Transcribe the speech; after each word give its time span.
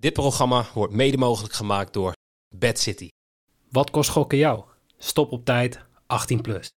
Dit 0.00 0.12
programma 0.12 0.64
wordt 0.74 0.92
mede 0.92 1.16
mogelijk 1.16 1.54
gemaakt 1.54 1.92
door 1.92 2.12
Bad 2.54 2.78
City. 2.78 3.08
Wat 3.70 3.90
kost 3.90 4.10
gokken 4.10 4.38
jou? 4.38 4.64
Stop 4.98 5.32
op 5.32 5.44
tijd, 5.44 5.80
18 6.06 6.40
plus. 6.40 6.70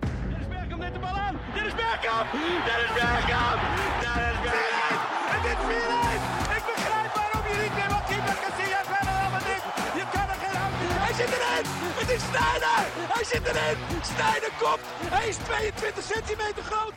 Dennis 0.00 0.48
Bergkamp 0.48 0.80
neemt 0.80 0.94
de 0.94 1.00
bal 1.00 1.16
aan. 1.26 1.36
Dennis 1.54 1.74
Bergkamp. 1.74 2.30
Dennis 2.68 2.92
Bergkamp. 2.98 3.60
Dennis 4.02 4.40
Bergkamp. 4.46 5.10
Het 5.34 5.44
is 5.52 5.58
4-1. 5.68 6.56
Ik 6.58 6.64
begrijp 6.70 7.10
waarom 7.18 7.44
je 7.50 7.56
niet 7.62 7.74
meer 7.78 7.90
wat 7.94 8.04
keeper 8.10 8.36
Casillas 8.44 8.88
verder 8.92 9.16
dan 9.34 9.42
dit. 9.50 9.62
Je 9.98 10.04
kan 10.14 10.26
er 10.32 10.38
geen 10.44 10.56
hand 10.62 10.76
in. 10.84 10.90
Hij 11.06 11.14
zit 11.20 11.30
erin. 11.36 11.64
Het 12.00 12.10
is 12.16 12.22
Sneijder. 12.30 12.80
Hij 13.14 13.24
zit 13.32 13.44
erin. 13.50 13.76
Sneijder 14.12 14.52
komt. 14.62 14.84
Hij 15.14 15.26
is 15.32 15.36
22 15.36 16.04
centimeter 16.12 16.62
groot. 16.70 16.94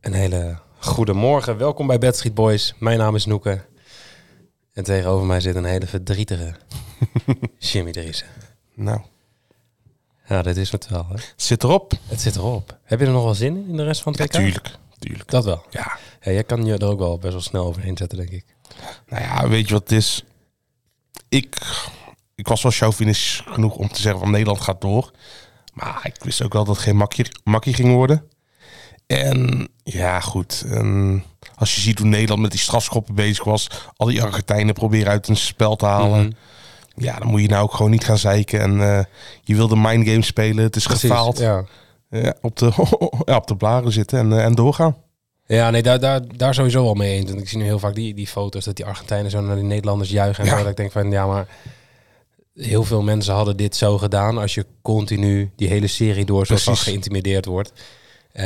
Een 0.00 0.16
hele 0.24 0.42
goede 0.80 1.12
morgen. 1.12 1.56
Welkom 1.56 1.86
bij 1.86 1.98
Bad 1.98 2.16
Street 2.16 2.34
Boys. 2.34 2.74
Mijn 2.78 2.98
naam 2.98 3.14
is 3.14 3.26
Noeke. 3.26 3.64
En 4.72 4.84
tegenover 4.84 5.26
mij 5.26 5.40
zit 5.40 5.54
een 5.54 5.64
hele 5.64 5.86
verdrietige 5.86 6.54
Jimmy 7.58 7.92
Driessen. 7.92 8.26
Nou, 8.74 9.00
Ja, 10.26 10.42
dit 10.42 10.56
is 10.56 10.70
het 10.72 10.88
wel. 10.88 11.06
Hè? 11.08 11.12
het 11.14 11.32
zit 11.36 11.62
erop. 11.62 11.92
Het 12.06 12.20
zit 12.20 12.36
erop. 12.36 12.78
Heb 12.84 13.00
je 13.00 13.06
er 13.06 13.12
nog 13.12 13.24
wel 13.24 13.34
zin 13.34 13.56
in, 13.56 13.68
in 13.68 13.76
de 13.76 13.84
rest 13.84 14.02
van 14.02 14.12
het 14.12 14.20
Ja, 14.20 14.26
WK? 14.26 14.44
tuurlijk. 14.44 14.70
tuurlijk. 14.98 15.30
Dat 15.30 15.44
wel. 15.44 15.64
Ja, 15.70 15.98
Ja, 16.20 16.32
jij 16.32 16.44
kan 16.44 16.64
je 16.64 16.76
er 16.76 16.86
ook 16.88 16.98
wel 16.98 17.18
best 17.18 17.32
wel 17.32 17.42
snel 17.42 17.64
overheen 17.66 17.96
zetten, 17.96 18.18
denk 18.18 18.30
ik. 18.30 18.44
nou 19.08 19.22
ja, 19.22 19.48
weet 19.48 19.66
je 19.68 19.72
wat 19.74 19.82
het 19.82 19.92
is? 19.98 20.24
Ik, 21.28 21.56
ik 22.34 22.48
was 22.48 22.62
wel 22.62 22.72
chauvinistisch 22.72 23.42
genoeg 23.46 23.74
om 23.76 23.88
te 23.88 24.00
zeggen 24.00 24.20
van 24.20 24.30
Nederland 24.30 24.60
gaat 24.60 24.80
door. 24.80 25.10
Maar 25.74 26.00
ik 26.02 26.24
wist 26.24 26.42
ook 26.42 26.52
wel 26.52 26.64
dat 26.64 26.74
het 26.74 26.84
geen 26.84 26.96
makkie, 26.96 27.26
makkie 27.44 27.74
ging 27.74 27.92
worden. 27.92 28.28
En 29.10 29.68
ja, 29.82 30.20
goed. 30.20 30.64
En 30.68 31.22
als 31.54 31.74
je 31.74 31.80
ziet 31.80 31.98
hoe 31.98 32.08
Nederland 32.08 32.40
met 32.40 32.50
die 32.50 32.60
strafschoppen 32.60 33.14
bezig 33.14 33.44
was. 33.44 33.70
Al 33.96 34.06
die 34.06 34.22
Argentijnen 34.22 34.74
proberen 34.74 35.08
uit 35.12 35.28
een 35.28 35.36
spel 35.36 35.76
te 35.76 35.86
halen. 35.86 36.20
Mhm. 36.20 36.30
Ja, 37.04 37.18
dan 37.18 37.28
moet 37.28 37.40
je 37.40 37.48
nou 37.48 37.62
ook 37.62 37.74
gewoon 37.74 37.90
niet 37.90 38.04
gaan 38.04 38.18
zeiken. 38.18 38.60
En 38.60 38.80
eh, 38.80 39.04
je 39.42 39.54
wil 39.54 39.68
de 39.68 39.76
mindgame 39.76 40.22
spelen. 40.22 40.64
Het 40.64 40.76
is 40.76 40.86
gefaald. 40.86 41.38
Ja. 41.38 41.64
Ja, 42.10 42.34
op, 42.40 42.56
de, 42.56 42.72
ja, 43.24 43.36
op 43.36 43.46
de 43.46 43.56
blaren 43.56 43.92
zitten 43.92 44.18
en, 44.18 44.32
eh, 44.32 44.44
en 44.44 44.54
doorgaan. 44.54 44.96
Ja, 45.46 45.70
nee, 45.70 45.82
daar, 45.82 46.00
daar, 46.00 46.20
daar 46.36 46.54
sowieso 46.54 46.84
wel 46.84 46.94
mee 46.94 47.16
eens. 47.16 47.30
Want 47.30 47.40
ik 47.42 47.48
zie 47.48 47.58
nu 47.58 47.64
heel 47.64 47.78
vaak 47.78 47.94
die, 47.94 48.14
die 48.14 48.26
foto's 48.26 48.64
dat 48.64 48.76
die 48.76 48.86
Argentijnen 48.86 49.30
zo 49.30 49.40
naar 49.40 49.54
die 49.56 49.64
Nederlanders 49.64 50.10
juichen. 50.10 50.44
En 50.44 50.50
Ja. 50.50 50.56
zo, 50.56 50.62
dat 50.62 50.70
ik 50.70 50.76
denk 50.76 50.92
van, 50.92 51.10
ja, 51.10 51.26
maar 51.26 51.46
heel 52.54 52.84
veel 52.84 53.02
mensen 53.02 53.34
hadden 53.34 53.56
dit 53.56 53.76
zo 53.76 53.98
gedaan 53.98 54.38
als 54.38 54.54
je 54.54 54.66
continu 54.82 55.50
die 55.56 55.68
hele 55.68 55.86
serie 55.86 56.24
door 56.24 56.46
zo 56.46 56.56
geïntimideerd 56.74 57.44
wordt. 57.44 57.72
Eh, 58.32 58.44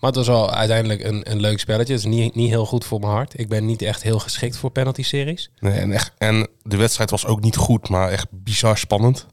maar 0.00 0.10
het 0.10 0.14
was 0.14 0.26
wel 0.26 0.50
uiteindelijk 0.50 1.04
een, 1.04 1.30
een 1.30 1.40
leuk 1.40 1.58
spelletje. 1.58 1.92
Het 1.92 2.04
is 2.04 2.10
niet, 2.10 2.34
niet 2.34 2.48
heel 2.48 2.66
goed 2.66 2.84
voor 2.84 3.00
mijn 3.00 3.12
hart. 3.12 3.38
Ik 3.38 3.48
ben 3.48 3.66
niet 3.66 3.82
echt 3.82 4.02
heel 4.02 4.18
geschikt 4.18 4.56
voor 4.56 4.70
penalty 4.70 5.02
series. 5.02 5.50
Nee, 5.58 5.78
en, 5.78 5.92
echt, 5.92 6.12
en 6.18 6.48
de 6.62 6.76
wedstrijd 6.76 7.10
was 7.10 7.26
ook 7.26 7.40
niet 7.40 7.56
goed, 7.56 7.88
maar 7.88 8.10
echt 8.10 8.26
bizar 8.30 8.78
spannend. 8.78 9.26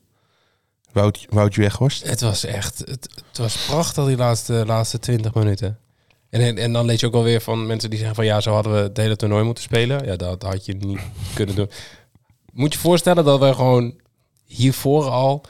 Wout, 0.91 1.25
Wout 1.30 1.56
Weghorst. 1.56 2.08
Het 2.08 2.22
was 2.22 2.45
echt, 2.45 2.78
het, 2.78 3.09
het 3.28 3.38
was 3.38 3.66
prachtig 3.66 4.06
die 4.06 4.17
laatste, 4.17 4.63
laatste 4.66 5.00
20 5.00 5.33
minuten. 5.33 5.80
En, 6.30 6.41
en, 6.41 6.58
en 6.58 6.73
dan 6.73 6.86
lees 6.86 7.00
je 7.00 7.06
ook 7.06 7.13
alweer 7.13 7.41
van 7.41 7.66
mensen 7.66 7.89
die 7.89 8.00
zeggen 8.00 8.16
van 8.16 8.25
ja, 8.25 8.41
zo 8.41 8.53
hadden 8.53 8.73
we 8.73 8.80
het 8.80 8.97
hele 8.97 9.16
toernooi 9.16 9.44
moeten 9.44 9.63
spelen. 9.63 10.06
Ja, 10.06 10.16
dat 10.16 10.44
had 10.44 10.66
je 10.66 10.73
niet 10.73 11.00
kunnen 11.33 11.56
doen. 11.56 11.69
Moet 12.53 12.73
je 12.73 12.80
voorstellen 12.80 13.23
dat 13.23 13.39
we 13.39 13.53
gewoon 13.53 13.94
hiervoor 14.45 15.09
al 15.09 15.44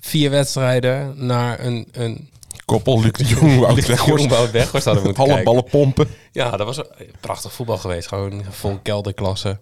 vier 0.00 0.30
wedstrijden 0.30 1.26
naar 1.26 1.60
een, 1.60 1.88
een 1.92 2.30
Koppel, 2.72 3.00
Luc 3.00 3.12
de 3.12 3.24
Jong, 3.24 3.58
Wout 3.60 3.74
Weghorst. 3.86 4.06
Jongboud 4.06 4.50
Weghorst 4.50 4.84
hadden 4.84 5.04
moeten 5.04 5.22
Alle 5.22 5.32
kijken. 5.34 5.52
ballen 5.52 5.70
pompen. 5.70 6.08
Ja, 6.32 6.50
dat 6.56 6.66
was 6.66 6.76
een 6.76 6.86
prachtig 7.20 7.52
voetbal 7.52 7.78
geweest. 7.78 8.08
Gewoon 8.08 8.42
vol 8.50 8.78
kelderklasse. 8.82 9.58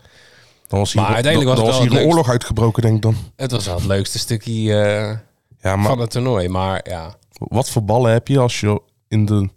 Dan 0.68 0.78
was 0.78 0.92
hier, 0.92 1.02
Maar 1.02 1.14
uiteindelijk 1.14 1.56
was 1.56 1.64
dan 1.68 1.74
was 1.78 1.88
hier 1.88 2.00
een 2.00 2.06
oorlog 2.08 2.28
uitgebroken, 2.28 2.82
denk 2.82 2.96
ik 2.96 3.02
dan. 3.02 3.16
Het 3.36 3.50
was 3.50 3.66
wel 3.66 3.74
het 3.74 3.84
leukste 3.84 4.18
stukje 4.18 4.52
eh, 4.82 5.16
Ja, 5.62 5.76
maar 5.76 5.88
van 5.88 5.98
het 6.00 6.10
toernooi. 6.10 6.48
Maar 6.48 6.80
ja, 6.88 7.14
wat 7.38 7.70
voor 7.70 7.84
ballen 7.84 8.12
heb 8.12 8.28
je 8.28 8.38
als 8.38 8.60
je 8.60 8.80
in 9.08 9.24
de 9.26 9.48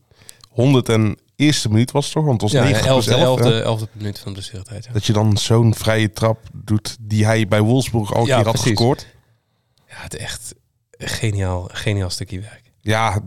101ste 0.52 1.69
minuut 1.69 1.92
was, 1.92 2.09
toch? 2.09 2.25
Want 2.25 2.42
het 2.42 2.52
was 2.52 2.62
ja 2.62 2.69
90 2.69 2.92
plus 2.94 3.08
11e, 3.08 3.12
11, 3.19 3.40
11e, 3.40 3.44
hè? 3.44 3.62
11e 3.86 3.90
minuut 3.92 4.19
van 4.19 4.28
de 4.34 4.40
blessuretijd. 4.40 4.86
Ja. 4.86 4.92
Dat 4.94 5.06
je 5.06 5.13
dan 5.13 5.38
zo'n 5.38 5.75
vrije 5.75 6.12
trap 6.12 6.40
doet 6.53 6.97
die 7.00 7.25
hij 7.25 7.47
bij 7.47 7.62
Wolfsburg 7.62 8.13
al 8.13 8.22
een 8.22 8.28
Ja, 8.28 8.36
keer 8.36 8.46
had 8.46 8.53
precies. 8.53 8.69
gescoord. 8.72 9.08
Ja, 9.88 9.96
het 9.97 10.16
echt 10.16 10.53
geniaal, 10.97 11.69
geniaal 11.72 12.09
stukje 12.09 12.40
werk. 12.40 12.62
Ja, 12.85 13.19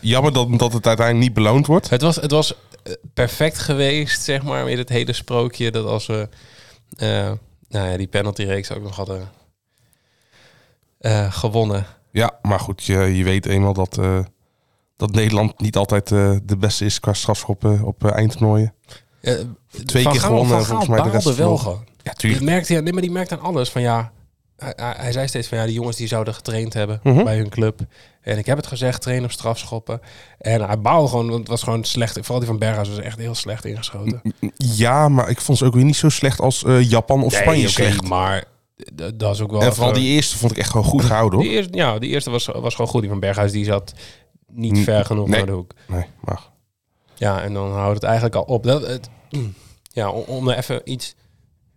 jammer 0.00 0.32
dat, 0.32 0.58
dat 0.58 0.72
het 0.72 0.86
uiteindelijk 0.86 1.26
niet 1.26 1.34
beloond 1.34 1.66
wordt. 1.66 1.90
Het 1.90 2.02
was, 2.02 2.16
het 2.16 2.30
was 2.30 2.54
eh, 2.82 2.92
perfect 3.14 3.58
geweest, 3.58 4.22
zeg 4.22 4.42
maar, 4.42 4.64
met 4.64 4.78
het 4.78 4.88
hele 4.88 5.12
sprookje. 5.12 5.70
Dat 5.70 5.86
als 5.86 6.06
we 6.06 6.28
eh, 6.96 7.32
nou 7.68 7.88
ja, 7.90 7.96
die 7.96 8.06
penaltyreeks 8.06 8.72
ook 8.72 8.82
nog 8.82 8.96
hadden 8.96 9.30
eh, 10.98 11.32
gewonnen. 11.32 11.86
Ja, 12.10 12.38
maar 12.42 12.60
goed, 12.60 12.84
je, 12.84 12.98
je 12.98 13.24
weet 13.24 13.46
eenmaal 13.46 13.72
dat, 13.72 13.98
dat 14.96 15.12
Nederland 15.12 15.60
niet 15.60 15.76
altijd 15.76 16.08
de 16.08 16.56
beste 16.58 16.84
is 16.84 17.00
qua 17.00 17.12
strafschoppen 17.12 17.82
op 17.82 18.04
eindtoernooien. 18.04 18.74
Twee 19.84 20.04
keer 20.08 20.20
gewonnen, 20.20 20.64
volgens 20.64 20.88
mij 20.88 21.02
de 21.02 21.10
rest 21.10 21.34
wel 21.36 21.56
gewoon. 21.56 21.84
Ja, 22.02 22.10
Die 22.10 22.14
tuurlijk. 22.20 22.42
merkte, 22.44 22.72
ja, 22.74 22.80
nee, 22.80 22.92
maar 22.92 23.02
die 23.02 23.10
merkte 23.10 23.34
aan 23.34 23.44
alles 23.44 23.70
van 23.70 23.82
ja. 23.82 24.12
Hij, 24.56 24.74
hij- 24.96 25.12
zei 25.12 25.28
steeds 25.28 25.48
van 25.48 25.58
ja, 25.58 25.64
die 25.64 25.74
jongens 25.74 25.96
die 25.96 26.06
zouden 26.06 26.34
getraind 26.34 26.72
hebben 26.74 27.00
Mhm. 27.02 27.24
bij 27.24 27.36
hun 27.36 27.48
club. 27.48 27.80
En 28.20 28.38
ik 28.38 28.46
heb 28.46 28.56
het 28.56 28.66
gezegd, 28.66 29.02
trainen 29.02 29.24
op 29.24 29.30
strafschoppen. 29.30 30.00
En 30.38 30.60
hij 30.66 30.80
baalde 30.80 31.08
gewoon, 31.08 31.26
want 31.26 31.38
het 31.38 31.48
was 31.48 31.62
gewoon 31.62 31.84
slecht. 31.84 32.12
Vooral 32.20 32.38
die 32.38 32.46
van 32.48 32.58
Berghuis 32.58 32.88
was 32.88 32.98
echt 32.98 33.18
heel 33.18 33.34
slecht 33.34 33.64
ingeschoten. 33.64 34.22
Ja, 34.56 35.08
maar 35.08 35.28
ik 35.30 35.40
vond 35.40 35.58
ze 35.58 35.64
ook 35.64 35.74
weer 35.74 35.84
niet 35.84 35.96
zo 35.96 36.08
slecht 36.08 36.40
als 36.40 36.64
eh, 36.64 36.90
Japan 36.90 37.22
of 37.22 37.32
Spanje 37.32 37.60
oké, 37.62 37.68
slecht. 37.70 38.02
maar 38.08 38.44
dat 39.14 39.34
is 39.34 39.40
ook 39.40 39.50
wel. 39.50 39.60
En 39.62 39.74
vooral 39.74 39.92
die 39.92 40.08
eerste 40.08 40.38
vond 40.38 40.52
ik 40.52 40.58
echt 40.58 40.70
gewoon 40.70 40.86
goed 40.86 41.04
gehouden 41.10 41.38
die 41.38 41.48
hoor. 41.48 41.56
eerste, 41.58 41.76
ja, 41.76 41.98
die 41.98 42.10
eerste 42.10 42.30
was, 42.30 42.46
was 42.46 42.74
gewoon 42.74 42.90
goed. 42.90 43.00
Die 43.00 43.10
van 43.10 43.20
Berghuis 43.20 43.52
die 43.52 43.64
zat 43.64 43.92
niet 44.52 44.78
ver 44.78 45.04
genoeg 45.04 45.28
nee. 45.28 45.36
naar 45.36 45.46
de 45.46 45.52
hoek. 45.52 45.72
Nee, 45.88 46.04
maar 46.20 46.40
Ja, 47.14 47.42
en 47.42 47.52
dan 47.52 47.72
houdt 47.72 47.94
het 47.94 48.02
eigenlijk 48.04 48.34
al 48.34 48.42
op. 48.42 48.62
Dat, 48.62 48.86
het, 48.86 49.08
ja, 49.92 50.10
om, 50.10 50.22
om 50.26 50.48
er 50.48 50.56
even 50.58 50.80
iets. 50.84 51.14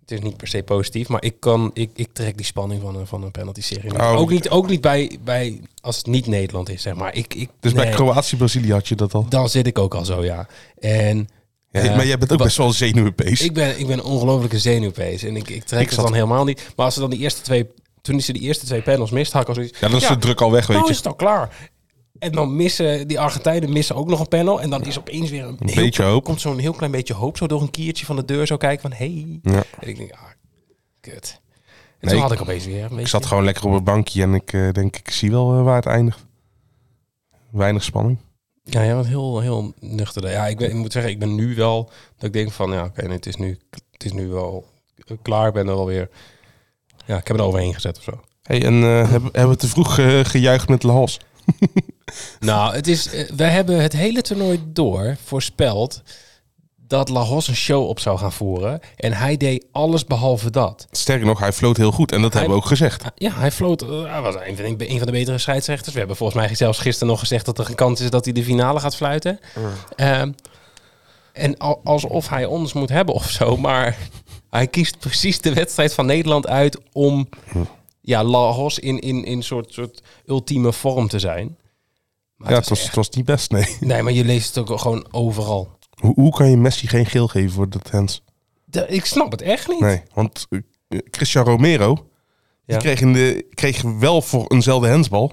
Het 0.05 0.17
is 0.17 0.23
niet 0.23 0.37
per 0.37 0.47
se 0.47 0.63
positief, 0.63 1.07
maar 1.07 1.23
ik 1.23 1.39
kan, 1.39 1.71
ik, 1.73 1.89
ik 1.93 2.07
trek 2.13 2.37
die 2.37 2.45
spanning 2.45 2.81
van 2.81 2.95
een, 2.95 3.07
van 3.07 3.23
een 3.23 3.31
penalty 3.31 3.61
serie. 3.61 3.91
niet. 3.91 4.01
Oh. 4.01 4.19
ook 4.19 4.29
niet, 4.29 4.49
ook 4.49 4.69
niet 4.69 4.81
bij, 4.81 5.17
bij 5.23 5.61
als 5.81 5.97
het 5.97 6.05
niet 6.05 6.27
Nederland 6.27 6.69
is, 6.69 6.81
zeg 6.81 6.95
maar. 6.95 7.15
Ik, 7.15 7.33
ik, 7.33 7.49
dus 7.59 7.73
bij 7.73 7.89
Kroatië-Brazilië 7.89 8.71
had 8.71 8.87
je 8.87 8.95
dat 8.95 9.13
al. 9.13 9.25
dan 9.29 9.49
zit 9.49 9.67
ik 9.67 9.79
ook 9.79 9.95
al 9.95 10.05
zo, 10.05 10.23
ja. 10.23 10.47
En 10.79 11.29
Ja, 11.71 11.81
eh, 11.81 11.95
maar 11.95 12.05
jij 12.05 12.17
bent 12.17 12.31
ook 12.31 12.43
best 12.43 12.57
wel 12.57 12.71
zenuwbeest. 12.71 13.43
Ik 13.43 13.53
ben, 13.53 13.79
ik 13.79 13.87
ben 13.87 13.97
een 13.97 14.03
ongelofelijke 14.03 14.59
zenuwpees 14.59 15.23
en 15.23 15.35
ik, 15.35 15.49
ik 15.49 15.63
trek 15.63 15.81
Ik 15.81 15.89
het 15.89 15.99
dan 15.99 16.13
helemaal 16.13 16.43
niet. 16.43 16.73
Maar 16.75 16.85
als 16.85 16.93
ze 16.93 16.99
dan 16.99 17.09
die 17.09 17.19
eerste 17.19 17.41
twee, 17.41 17.67
toen 18.01 18.21
ze 18.21 18.33
die 18.33 18.41
eerste 18.41 18.65
twee 18.65 18.81
panels 18.81 19.11
mist, 19.11 19.31
had 19.31 19.41
ik 19.41 19.47
al 19.47 19.53
zoiets. 19.53 19.79
Ja, 19.79 19.87
dan 19.87 20.01
is 20.01 20.07
de 20.07 20.17
druk 20.17 20.41
al 20.41 20.51
weg, 20.51 20.67
weet 20.67 20.77
nou 20.77 20.87
je. 20.87 20.91
is 20.91 20.97
het 20.97 21.07
al 21.07 21.15
klaar. 21.15 21.69
En 22.25 22.31
dan 22.31 22.55
missen 22.55 23.07
die 23.07 23.19
Argentijnen 23.19 23.71
missen 23.71 23.95
ook 23.95 24.07
nog 24.07 24.19
een 24.19 24.27
panel. 24.27 24.61
En 24.61 24.69
dan 24.69 24.85
is 24.85 24.97
opeens 24.97 25.29
weer 25.29 25.45
een, 25.45 25.59
beetje 25.75 26.03
hoop. 26.03 26.23
Komt 26.23 26.41
zo'n 26.41 26.59
heel 26.59 26.73
klein 26.73 26.91
beetje 26.91 27.13
hoop 27.13 27.37
zo 27.37 27.47
door 27.47 27.61
een 27.61 27.71
kiertje 27.71 28.05
van 28.05 28.15
de 28.15 28.25
deur 28.25 28.47
zo 28.47 28.57
kijken 28.57 28.81
van 28.81 28.97
hey. 28.97 29.39
Ja. 29.41 29.63
En 29.79 29.87
ik 29.87 29.97
denk, 29.97 30.11
ah, 30.11 30.19
kut. 30.99 31.41
En 31.99 32.07
Nee, 32.07 32.13
toen 32.13 32.21
had 32.21 32.31
ik 32.31 32.41
opeens 32.41 32.65
weer 32.65 32.91
een. 32.91 32.99
Ik 32.99 33.07
zat 33.07 33.25
gewoon 33.25 33.43
lekker 33.43 33.65
op 33.65 33.73
het 33.73 33.83
bankje 33.83 34.21
en 34.21 34.33
ik 34.33 34.53
eh, 34.53 34.71
denk, 34.71 34.97
ik 34.97 35.09
zie 35.09 35.31
wel 35.31 35.57
eh, 35.57 35.63
waar 35.63 35.75
het 35.75 35.85
eindigt. 35.85 36.25
Weinig 37.51 37.83
spanning. 37.83 38.17
Ja, 38.63 38.81
ja, 38.81 39.03
heel, 39.03 39.39
heel 39.39 39.73
nuchter. 39.79 40.29
Ja, 40.29 40.47
ik, 40.47 40.57
ben, 40.57 40.69
ik 40.69 40.75
moet 40.75 40.91
zeggen, 40.91 41.11
ik 41.11 41.19
ben 41.19 41.35
nu 41.35 41.55
wel... 41.55 41.89
Dat 42.15 42.25
ik 42.25 42.33
denk 42.33 42.51
van, 42.51 42.71
ja, 42.71 42.83
oké, 42.83 43.01
nee, 43.01 43.15
het, 43.15 43.25
is 43.25 43.35
nu, 43.35 43.59
het 43.91 44.03
is 44.03 44.11
nu 44.11 44.27
wel 44.27 44.65
klaar. 45.21 45.47
Ik 45.47 45.53
ben 45.53 45.67
er 45.67 45.73
alweer... 45.73 46.09
Ja, 47.05 47.17
ik 47.17 47.27
heb 47.27 47.37
er 47.37 47.43
overheen 47.43 47.73
gezet 47.73 47.97
of 47.97 48.03
zo. 48.03 48.21
Hey, 48.41 48.63
en 48.63 48.83
eh, 48.83 49.09
hebben, 49.09 49.29
hebben 49.31 49.49
we 49.49 49.55
te 49.55 49.67
vroeg 49.67 49.99
eh, 49.99 50.19
gejuicht 50.23 50.69
met 50.69 50.83
Lahos? 50.83 51.19
Nou, 52.39 52.75
het 52.75 52.87
is, 52.87 53.07
eh, 53.13 53.29
we 53.35 53.43
hebben 53.43 53.81
het 53.81 53.93
hele 53.93 54.21
toernooi 54.21 54.63
door 54.67 55.17
voorspeld 55.23 56.01
dat 56.87 57.09
Lagos 57.09 57.47
een 57.47 57.55
show 57.55 57.87
op 57.87 57.99
zou 57.99 58.17
gaan 58.17 58.31
voeren. 58.31 58.79
En 58.95 59.13
hij 59.13 59.37
deed 59.37 59.65
alles 59.71 60.05
behalve 60.05 60.49
dat. 60.49 60.87
Sterker 60.91 61.25
nog, 61.25 61.39
hij 61.39 61.53
floot 61.53 61.77
heel 61.77 61.91
goed 61.91 62.11
en 62.11 62.21
dat 62.21 62.33
hebben 62.33 62.51
we 62.51 62.57
ook 62.57 62.65
gezegd. 62.65 63.03
Ja, 63.15 63.31
hij 63.33 63.51
floot. 63.51 63.81
eh, 63.81 64.03
Hij 64.11 64.21
was 64.21 64.35
een 64.35 64.55
van, 64.57 64.77
de, 64.77 64.89
een 64.89 64.97
van 64.97 65.05
de 65.05 65.11
betere 65.11 65.37
scheidsrechters. 65.37 65.91
We 65.93 65.99
hebben 65.99 66.17
volgens 66.17 66.39
mij 66.45 66.55
zelfs 66.55 66.79
gisteren 66.79 67.07
nog 67.07 67.19
gezegd 67.19 67.45
dat 67.45 67.59
er 67.59 67.69
een 67.69 67.75
kans 67.75 68.01
is 68.01 68.09
dat 68.09 68.23
hij 68.25 68.33
de 68.33 68.43
finale 68.43 68.79
gaat 68.79 68.95
fluiten. 68.95 69.39
Ehm, 69.95 70.31
en 71.33 71.57
al- 71.57 71.81
alsof 71.83 72.29
hij 72.29 72.45
ons 72.45 72.73
moet 72.73 72.89
hebben 72.89 73.15
of 73.15 73.29
zo. 73.29 73.57
Maar 73.57 73.97
hij 74.49 74.67
kiest 74.67 74.99
precies 74.99 75.41
de 75.41 75.53
wedstrijd 75.53 75.93
van 75.93 76.05
Nederland 76.05 76.47
uit 76.47 76.77
om 76.91 77.29
ja, 78.01 78.23
Lagos 78.23 78.79
in, 78.79 78.99
in, 78.99 79.23
in 79.23 79.43
soort, 79.43 79.73
soort 79.73 80.01
ultieme 80.27 80.73
vorm 80.73 81.07
te 81.07 81.19
zijn. 81.19 81.57
Maar 82.45 82.53
ja, 82.53 82.59
het 82.59 82.69
was, 82.69 82.83
het 82.83 82.95
was 82.95 83.09
niet 83.09 83.25
best, 83.25 83.51
nee. 83.51 83.61
echt- 83.61 83.81
Nee, 83.81 84.01
maar 84.01 84.13
je 84.13 84.25
leest 84.25 84.55
het 84.55 84.69
ook 84.71 84.79
gewoon 84.79 85.07
overal. 85.11 85.77
Hoe, 85.99 86.13
hoe 86.15 86.31
kan 86.31 86.49
je 86.49 86.57
Messi 86.57 86.87
geen 86.87 87.05
geel 87.05 87.27
geven 87.27 87.51
voor 87.51 87.69
dat 87.69 87.89
hands? 87.89 88.23
De- 88.65 88.87
ik 88.87 89.05
snap 89.05 89.31
het 89.31 89.41
echt 89.41 89.67
niet. 89.67 89.79
Nee, 89.79 90.01
want 90.13 90.45
eh, 90.49 90.99
Cristiano 91.09 91.49
Romero, 91.51 91.87
Ja. 91.89 91.97
die 92.65 92.77
kreeg, 92.77 93.01
in 93.01 93.13
de, 93.13 93.45
kreeg 93.53 93.81
wel 93.81 94.21
voor 94.21 94.45
eenzelfde 94.47 94.89
handsbal, 94.89 95.31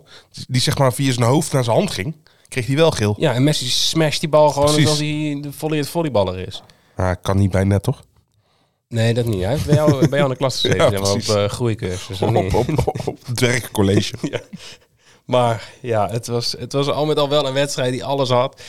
die 0.48 0.60
zeg 0.60 0.78
maar 0.78 0.92
via 0.92 1.12
zijn 1.12 1.26
hoofd 1.26 1.52
naar 1.52 1.64
zijn 1.64 1.76
hand 1.76 1.90
ging, 1.90 2.16
kreeg 2.48 2.66
hij 2.66 2.76
wel 2.76 2.90
geel. 2.90 3.14
Ja, 3.18 3.32
en 3.34 3.44
Messi 3.44 3.66
smasht 3.68 4.20
die 4.20 4.28
bal 4.28 4.48
gewoon 4.50 4.66
Precies. 4.72 4.84
alsof 4.88 4.98
hij 5.04 5.38
de 5.40 5.52
volley 5.52 5.78
het 5.78 5.88
volleyballer 5.88 6.46
is. 6.46 6.62
Ah, 6.96 7.14
kan 7.22 7.36
niet 7.36 7.50
bij 7.50 7.64
net, 7.64 7.82
toch? 7.82 8.04
Nee, 8.88 9.14
dat 9.14 9.24
niet. 9.24 9.42
Hij 9.42 9.58
bij 9.66 9.74
jou, 9.74 10.08
bij 10.08 10.18
jou 10.18 10.22
in 10.22 10.28
de 10.28 10.36
klas 10.36 10.54
gezeten, 10.60 10.90
Ja, 10.92 11.10
op 11.12 11.18
uh, 11.22 11.44
groeicursus. 11.48 12.22
op, 12.22 12.30
niet? 12.30 12.54
op, 12.54 12.68
op, 12.68 13.06
op 13.08 13.26
het 13.26 13.40
werkcollege. 13.40 14.14
Maar 15.24 15.69
ja, 15.80 16.08
het 16.10 16.26
was, 16.26 16.54
het 16.58 16.72
was 16.72 16.88
al 16.88 17.06
met 17.06 17.19
al 17.19 17.28
wel 17.28 17.46
een 17.46 17.52
wedstrijd 17.52 17.92
die 17.92 18.04
alles 18.04 18.28
had. 18.30 18.60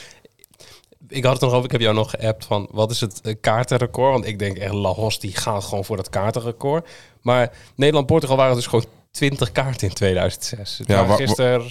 Ik 1.07 1.23
had 1.23 1.33
het 1.33 1.41
nog 1.41 1.51
over, 1.51 1.65
ik 1.65 1.71
heb 1.71 1.81
jou 1.81 1.95
nog 1.95 2.09
geappt 2.09 2.45
van 2.45 2.67
wat 2.71 2.91
is 2.91 3.01
het 3.01 3.21
eh, 3.21 3.35
kaartenrecord? 3.41 4.11
Want 4.11 4.25
ik 4.25 4.39
denk 4.39 4.57
echt, 4.57 4.73
Lahos 4.73 5.19
die 5.19 5.35
gaat 5.35 5.63
gewoon 5.63 5.85
voor 5.85 5.97
dat 5.97 6.09
kaartenrecord. 6.09 6.89
Maar 7.21 7.51
Nederland-Portugal 7.75 8.37
waren 8.37 8.55
dus 8.55 8.67
gewoon 8.67 8.85
20 9.11 9.51
kaarten 9.51 9.87
in 9.87 9.93
2006. 9.93 10.77
Het 10.77 10.87
Ja, 10.87 11.15
gisteren 11.15 11.63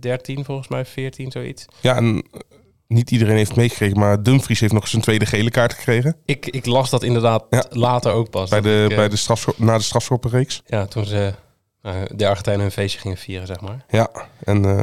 13 0.00 0.44
volgens 0.44 0.68
mij, 0.68 0.84
14 0.84 1.30
zoiets. 1.30 1.64
Ja, 1.80 1.96
en 1.96 2.22
eh, 2.32 2.40
niet 2.86 3.10
iedereen 3.10 3.36
heeft 3.36 3.56
meegekregen, 3.56 3.98
maar 3.98 4.22
Dumfries 4.22 4.60
heeft 4.60 4.72
nog 4.72 4.88
zijn 4.88 5.02
tweede 5.02 5.26
gele 5.26 5.50
kaart 5.50 5.72
gekregen. 5.74 6.16
Ik, 6.24 6.46
ik 6.46 6.66
las 6.66 6.90
dat 6.90 7.02
inderdaad 7.02 7.44
Ja. 7.50 7.64
later 7.70 8.12
ook 8.12 8.30
pas. 8.30 8.50
Bij 8.50 8.60
de, 8.60 8.82
ik, 8.84 8.90
eh, 8.90 8.96
bij 8.96 9.08
de 9.08 9.16
strafschop, 9.16 9.58
na 9.58 9.76
de 9.76 9.82
strafschoppenreeks. 9.82 10.62
Ja, 10.66 10.86
toen 10.86 11.04
ze 11.04 11.34
de 12.14 12.26
Argentijnen 12.28 12.62
hun 12.62 12.70
feestje 12.72 13.00
gingen 13.00 13.16
vieren, 13.16 13.46
zeg 13.46 13.60
maar. 13.60 13.84
Ja, 13.88 14.08
en 14.44 14.64
eh, 14.78 14.82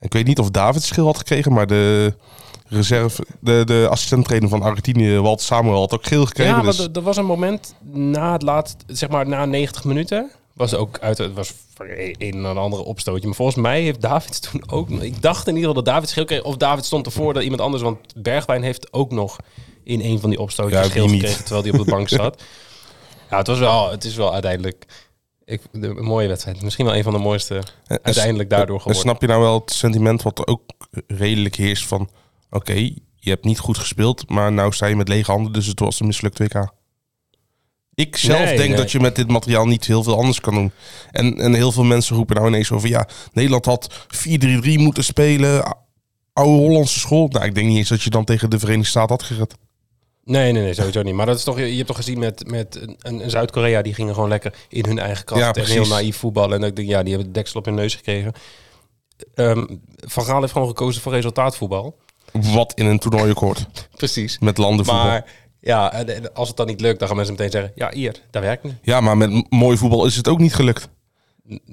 ik 0.00 0.12
weet 0.12 0.26
niet 0.26 0.38
of 0.38 0.50
David 0.50 0.82
schil 0.82 1.04
had 1.04 1.18
gekregen, 1.18 1.52
maar 1.52 1.66
de 1.66 2.14
reserve, 2.66 3.24
de, 3.40 3.62
de 3.66 3.86
assistent-trainer 3.90 4.48
van 4.48 4.62
Argentinië, 4.62 5.18
Walt 5.18 5.40
Samuel, 5.40 5.78
had 5.80 5.94
ook 5.94 6.06
geel 6.06 6.26
gekregen. 6.26 6.54
Ja, 6.56 6.62
dus, 6.62 6.78
want 6.78 6.96
er- 6.96 7.02
was 7.02 7.16
een 7.16 7.24
moment 7.24 7.74
na 7.92 8.32
het 8.32 8.42
laatst, 8.42 8.76
zeg 8.86 9.08
maar 9.08 9.28
na 9.28 9.44
90 9.44 9.84
minuten, 9.84 10.30
was 10.52 10.74
ook 10.74 10.98
uit 10.98 11.18
het 11.18 11.32
was 11.34 11.52
een 11.78 12.44
en 12.44 12.56
andere 12.58 12.82
opstootje. 12.82 13.26
Maar 13.26 13.36
volgens 13.36 13.56
mij 13.56 13.80
heeft 13.82 14.00
David 14.00 14.42
toen 14.50 14.62
ook, 14.70 14.90
ik 14.90 15.22
dacht 15.22 15.46
in 15.46 15.54
ieder 15.56 15.68
geval 15.68 15.82
dat 15.84 15.94
David 15.94 16.08
schil 16.08 16.24
kreeg, 16.24 16.42
of 16.42 16.56
David 16.56 16.84
stond 16.84 17.06
ervoor 17.06 17.32
dat 17.34 17.42
iemand 17.42 17.60
anders, 17.60 17.82
want 17.82 17.98
Bergwijn 18.22 18.62
heeft 18.62 18.92
ook 18.92 19.10
nog 19.10 19.36
in 19.84 20.00
een 20.00 20.20
van 20.20 20.30
die 20.30 20.38
opstootjes 20.40 20.80
Ja, 20.80 20.88
schil 20.88 21.08
gekregen 21.08 21.44
terwijl 21.44 21.62
hij 21.62 21.72
op 21.80 21.84
de 21.86 21.90
bank 21.90 22.08
zat. 22.22 22.42
Ja, 23.30 23.36
het 23.36 23.46
was 23.46 23.58
wel, 23.58 23.90
het 23.90 24.04
is 24.04 24.14
wel 24.16 24.32
uiteindelijk 24.32 24.84
ik, 25.48 25.62
de, 25.72 25.86
een 25.88 26.04
mooie 26.04 26.28
wedstrijd. 26.28 26.62
Misschien 26.62 26.84
wel 26.84 26.96
een 26.96 27.02
van 27.02 27.12
de 27.12 27.18
mooiste 27.18 27.54
en- 27.56 27.62
en- 27.86 27.98
uiteindelijk 28.02 28.50
daardoor 28.50 28.74
en 28.74 28.80
geworden. 28.80 29.02
snap 29.02 29.20
je 29.20 29.26
nou 29.26 29.40
wel 29.40 29.60
het 29.60 29.72
sentiment 29.72 30.22
wat 30.22 30.38
er 30.38 30.46
ook 30.46 30.62
redelijk 31.06 31.54
heerst 31.54 31.86
van... 31.86 32.08
Oké, 32.50 32.72
je 33.16 33.30
hebt 33.30 33.44
niet 33.44 33.58
goed 33.58 33.78
gespeeld, 33.78 34.28
maar 34.28 34.52
nou 34.52 34.72
sta 34.72 34.86
je 34.86 34.96
met 34.96 35.08
lege 35.08 35.30
handen, 35.30 35.52
dus 35.52 35.66
het 35.66 35.80
was 35.80 36.00
een 36.00 36.06
mislukt 36.06 36.38
WK. 36.38 36.72
Ik 37.94 38.16
zelf 38.16 38.44
Nee, 38.44 38.56
denk 38.56 38.68
nee. 38.68 38.76
dat 38.78 38.90
je 38.90 39.00
met 39.00 39.16
dit 39.16 39.28
materiaal 39.28 39.66
niet 39.66 39.86
heel 39.86 40.02
veel 40.02 40.16
anders 40.16 40.40
kan 40.40 40.54
doen. 40.54 40.72
En, 41.10 41.38
en 41.38 41.54
heel 41.54 41.72
veel 41.72 41.84
mensen 41.84 42.16
roepen 42.16 42.36
nou 42.36 42.48
ineens 42.48 42.72
over... 42.72 42.88
Ja, 42.88 43.08
Nederland 43.32 43.64
had 43.64 44.06
4-3-3 44.28 44.30
moeten 44.74 45.04
spelen. 45.04 45.76
Oude 46.32 46.50
Hollandse 46.52 46.98
school. 46.98 47.28
Nou, 47.28 47.44
ik 47.44 47.54
denk 47.54 47.66
niet 47.66 47.76
eens 47.76 47.88
dat 47.88 48.02
je 48.02 48.10
dan 48.10 48.24
tegen 48.24 48.50
de 48.50 48.58
Verenigde 48.58 48.88
Staten 48.88 49.10
had 49.16 49.22
gered. 49.22 49.54
Nee, 50.28 50.52
nee, 50.52 50.62
nee, 50.62 50.74
sowieso 50.74 51.02
niet. 51.02 51.14
Maar 51.14 51.26
dat 51.26 51.36
is 51.36 51.44
toch, 51.44 51.58
je 51.58 51.64
hebt 51.74 51.86
toch 51.86 51.96
gezien 51.96 52.18
met, 52.18 52.50
met 52.50 52.78
een, 52.80 52.96
een 52.98 53.30
Zuid-Korea, 53.30 53.82
die 53.82 53.94
gingen 53.94 54.14
gewoon 54.14 54.28
lekker 54.28 54.54
in 54.68 54.84
hun 54.86 54.98
eigen 54.98 55.24
kracht 55.24 55.42
Ja, 55.42 55.52
en 55.62 55.68
heel 55.68 55.86
naïef 55.86 56.16
voetballen. 56.16 56.60
En 56.62 56.68
ik 56.68 56.76
denk, 56.76 56.88
ja, 56.88 57.00
die 57.02 57.12
hebben 57.14 57.32
de 57.32 57.38
deksel 57.38 57.58
op 57.60 57.64
hun 57.64 57.74
neus 57.74 57.94
gekregen. 57.94 58.32
Ehm, 59.34 59.64
Van 59.96 60.24
Gaal 60.24 60.40
heeft 60.40 60.52
gewoon 60.52 60.68
gekozen 60.68 61.02
voor 61.02 61.12
resultaatvoetbal. 61.12 61.96
Wat 62.32 62.72
in 62.74 62.86
een 62.86 62.98
toernooi 62.98 63.32
hoort. 63.32 63.66
Precies. 63.96 64.38
Met 64.38 64.58
landenvoetbal. 64.58 65.04
Maar 65.04 65.24
ja, 65.60 65.92
en- 65.92 66.14
en 66.14 66.34
als 66.34 66.48
het 66.48 66.56
dan 66.56 66.66
niet 66.66 66.80
lukt, 66.80 66.98
dan 66.98 67.08
gaan 67.08 67.16
mensen 67.16 67.34
meteen 67.34 67.50
zeggen, 67.50 67.72
ja, 67.74 67.90
hier, 67.92 68.14
dat 68.30 68.42
werkt 68.42 68.62
niet. 68.62 68.74
Ja, 68.82 69.00
maar 69.00 69.16
met 69.16 69.46
mooi 69.50 69.76
voetbal 69.76 70.06
is 70.06 70.16
het 70.16 70.28
ook 70.28 70.38
niet 70.38 70.54
gelukt. 70.54 70.88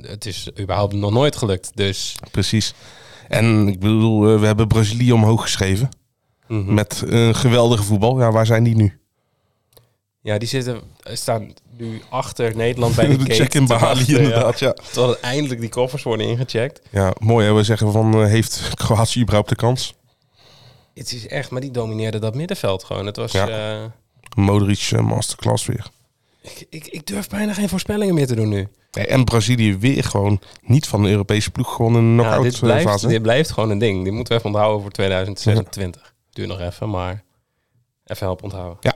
Het 0.02 0.26
is 0.26 0.50
überhaupt 0.60 0.94
nog 0.94 1.12
nooit 1.12 1.36
gelukt. 1.36 1.72
Dus 1.74 2.16
Precies. 2.32 2.74
En 3.28 3.68
ik 3.68 3.80
bedoel, 3.80 4.30
eh, 4.34 4.40
we 4.40 4.46
hebben 4.46 4.68
Brazilië 4.68 5.12
omhoog 5.12 5.42
geschreven. 5.42 5.90
Mhm. 6.48 6.74
Met 6.74 7.04
een 7.06 7.36
geweldige 7.36 7.84
voetbal. 7.84 8.20
Ja, 8.20 8.32
waar 8.32 8.46
zijn 8.46 8.64
die 8.64 8.76
nu? 8.76 9.00
ja, 10.22 10.38
die 10.38 10.48
zitten, 10.48 10.82
staan 11.04 11.54
nu 11.78 12.02
achter 12.10 12.56
Nederland 12.56 12.96
bij 12.96 13.08
de, 13.18 13.18
De 13.24 13.34
check 13.34 13.54
in 13.54 13.68
Bali 13.68 14.04
ja. 14.08 14.18
inderdaad, 14.18 14.60
ja. 14.60 14.74
Totdat 14.92 15.20
eindelijk 15.20 15.60
die 15.60 15.70
koffers 15.70 16.04
worden 16.04 16.28
ingecheckt. 16.28 16.82
Ja, 16.92 17.14
mooi 17.20 17.46
hè. 17.46 17.54
We 17.54 17.64
zeggen 17.64 17.92
van, 17.92 18.14
eh, 18.14 18.28
heeft 18.28 18.70
Kroatië 18.74 19.22
überhaupt 19.22 19.50
de 19.50 19.56
kans? 19.56 19.96
Het 20.94 21.12
is 21.12 21.28
echt, 21.28 21.50
maar 21.50 21.62
die 21.62 21.72
domineerde 21.72 22.20
dat 22.20 22.36
middenveld 22.36 22.84
gewoon. 22.84 23.06
Het 23.06 23.16
was... 23.16 23.32
Ja. 23.32 23.48
eh, 23.48 23.84
Modric 24.36 24.90
eh, 24.92 25.00
masterclass 25.02 25.66
weer. 25.66 25.88
Ik, 26.42 26.66
ik, 26.70 26.88
ik 26.88 27.08
durf 27.08 27.30
bijna 27.30 27.54
geen 27.54 27.70
voorspellingen 27.70 28.14
meer 28.14 28.28
te 28.28 28.36
doen 28.36 28.50
nu. 28.50 28.68
En 28.92 29.24
Brazilië 29.24 29.78
weer 29.78 30.04
gewoon 30.04 30.42
niet 30.62 30.88
van 30.88 31.04
de 31.04 31.10
Europese 31.10 31.52
ploeg. 31.52 31.76
Gewoon 31.76 31.96
een 31.96 32.16
Ja, 32.16 32.22
knock-out 32.22 32.44
dit, 32.44 32.54
eh, 32.54 32.60
blijft, 32.60 32.88
fase. 32.88 33.08
dit 33.08 33.22
blijft 33.22 33.52
gewoon 33.52 33.70
een 33.70 33.78
ding. 33.78 34.04
Die 34.04 34.12
moeten 34.12 34.34
we 34.34 34.40
even 34.40 34.52
onthouden 34.52 34.82
voor 34.82 34.92
2026. 34.92 36.14
Duurt 36.36 36.48
nog 36.48 36.60
even, 36.60 36.90
maar 36.90 37.24
even 38.06 38.26
helpen 38.26 38.44
onthouden. 38.44 38.78
Ja. 38.82 38.94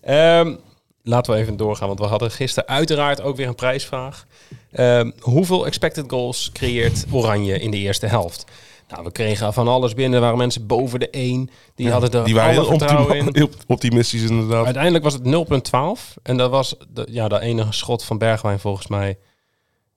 Ehm, 0.00 0.54
laten 1.02 1.32
we 1.32 1.38
even 1.40 1.56
doorgaan, 1.56 1.86
want 1.86 1.98
we 2.00 2.06
hadden 2.06 2.30
gisteren 2.30 2.68
uiteraard 2.68 3.20
ook 3.20 3.36
weer 3.36 3.48
een 3.48 3.54
prijsvraag. 3.54 4.26
Ehm, 4.72 5.10
hoeveel 5.20 5.66
expected 5.66 6.04
goals 6.08 6.50
creëert 6.52 7.04
Oranje 7.10 7.58
in 7.58 7.70
de 7.70 7.76
eerste 7.76 8.06
helft? 8.06 8.44
Nou, 8.88 9.04
we 9.04 9.12
kregen 9.12 9.52
van 9.52 9.68
alles 9.68 9.94
binnen. 9.94 10.14
Er 10.14 10.20
waren 10.20 10.38
mensen 10.38 10.66
boven 10.66 11.00
de 11.00 11.08
1. 11.10 11.50
Die 11.74 11.90
hadden 11.90 12.10
er 12.10 12.24
Die 12.24 12.34
waren 12.34 12.58
alle 12.58 12.66
vertrouwen 12.66 13.16
in. 13.16 13.28
heel 13.32 13.48
optimistisch 13.66 14.22
inderdaad. 14.22 14.64
Uiteindelijk 14.64 15.04
was 15.04 15.12
het 15.12 15.24
0,12. 15.24 16.16
En 16.22 16.36
dat 16.36 16.50
was 16.50 16.74
de, 16.88 17.06
ja, 17.10 17.28
de 17.28 17.40
enige 17.40 17.72
schot 17.72 18.04
van 18.04 18.18
Bergwijn 18.18 18.58
volgens 18.58 18.86
mij. 18.86 19.18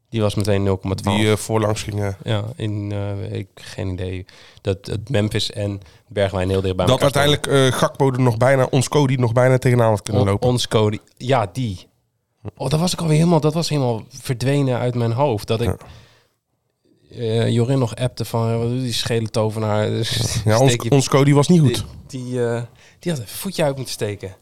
Die 0.10 0.22
was 0.22 0.36
meteen 0.36 0.78
0,12. 0.78 0.82
Die 1.04 1.30
eh, 1.32 1.36
voorlangs 1.38 1.84
gingen. 1.84 2.18
Ja, 2.24 2.44
in, 2.56 2.92
eh, 2.92 3.32
ik 3.38 3.48
geen 3.56 3.88
idee. 3.90 4.26
Dat 4.62 4.78
het 4.86 5.10
Memphis 5.10 5.52
en 5.52 5.82
Bergwijn 6.08 6.50
heel 6.50 6.62
dicht 6.62 6.76
bij 6.76 6.86
Dat 6.86 7.02
uiteindelijk 7.02 7.48
eh 7.48 7.66
Gakpo 7.72 8.12
er 8.12 8.20
nog 8.22 8.38
bijna, 8.38 8.68
ons 8.72 8.88
Cody 8.88 9.16
nog 9.16 9.34
bijna 9.34 9.58
tegenaan 9.58 9.90
had 9.90 10.02
kunnen 10.02 10.26
lopen. 10.26 10.48
On- 10.48 10.54
ons 10.54 10.68
code. 10.68 11.00
Ja, 11.18 11.50
die. 11.54 11.88
Oh, 12.58 12.70
dat 12.70 12.80
was 12.80 12.94
ik 12.94 13.00
alweer 13.02 13.18
helemaal, 13.18 13.40
dat 13.40 13.54
was 13.54 13.70
helemaal 13.70 14.04
verdwenen 14.10 14.78
uit 14.80 14.96
mijn 14.96 15.12
hoofd. 15.12 15.48
Dat 15.48 15.62
ik 15.62 15.76
Jorin 17.52 17.80
nog 17.80 17.96
appte 17.96 18.26
van, 18.26 18.70
die 18.80 18.94
schele 18.94 19.30
tovenaar? 19.30 19.88
Dus 19.88 20.10
ja, 20.46 20.60
ons, 20.60 20.72
je- 20.74 20.90
ons 20.92 21.08
Cody 21.10 21.34
was 21.34 21.48
niet 21.48 21.62
goed. 21.62 21.86
Die, 22.08 22.24
die, 22.24 22.40
die 23.00 23.12
had 23.12 23.22
een 23.22 23.28
voetje 23.28 23.64
uit 23.64 23.76
moeten 23.76 23.94
steken. 23.94 24.36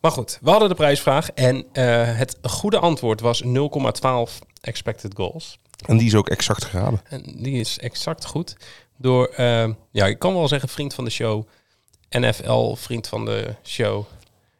Maar 0.00 0.10
goed, 0.10 0.38
we 0.42 0.50
hadden 0.50 0.68
de 0.68 0.74
prijsvraag 0.74 1.30
en 1.30 1.64
het 2.16 2.38
goede 2.42 2.78
antwoord 2.78 3.20
was 3.20 3.42
0,12 3.44 3.48
expected 4.66 5.14
goals. 5.14 5.58
En 5.86 5.96
die 5.96 6.06
is 6.06 6.14
ook 6.14 6.28
exact 6.28 6.64
geraden. 6.64 7.00
En 7.08 7.22
die 7.36 7.60
is 7.60 7.78
exact 7.78 8.24
goed. 8.24 8.56
Door, 8.96 9.26
eh, 9.26 9.68
ja, 9.90 10.06
ik 10.06 10.18
kan 10.18 10.34
wel 10.34 10.48
zeggen, 10.48 10.68
vriend 10.68 10.94
van 10.94 11.04
de 11.04 11.10
show. 11.10 11.46
NFL, 12.10 12.74
vriend 12.74 13.08
van 13.08 13.24
de 13.24 13.54
show. 13.62 14.04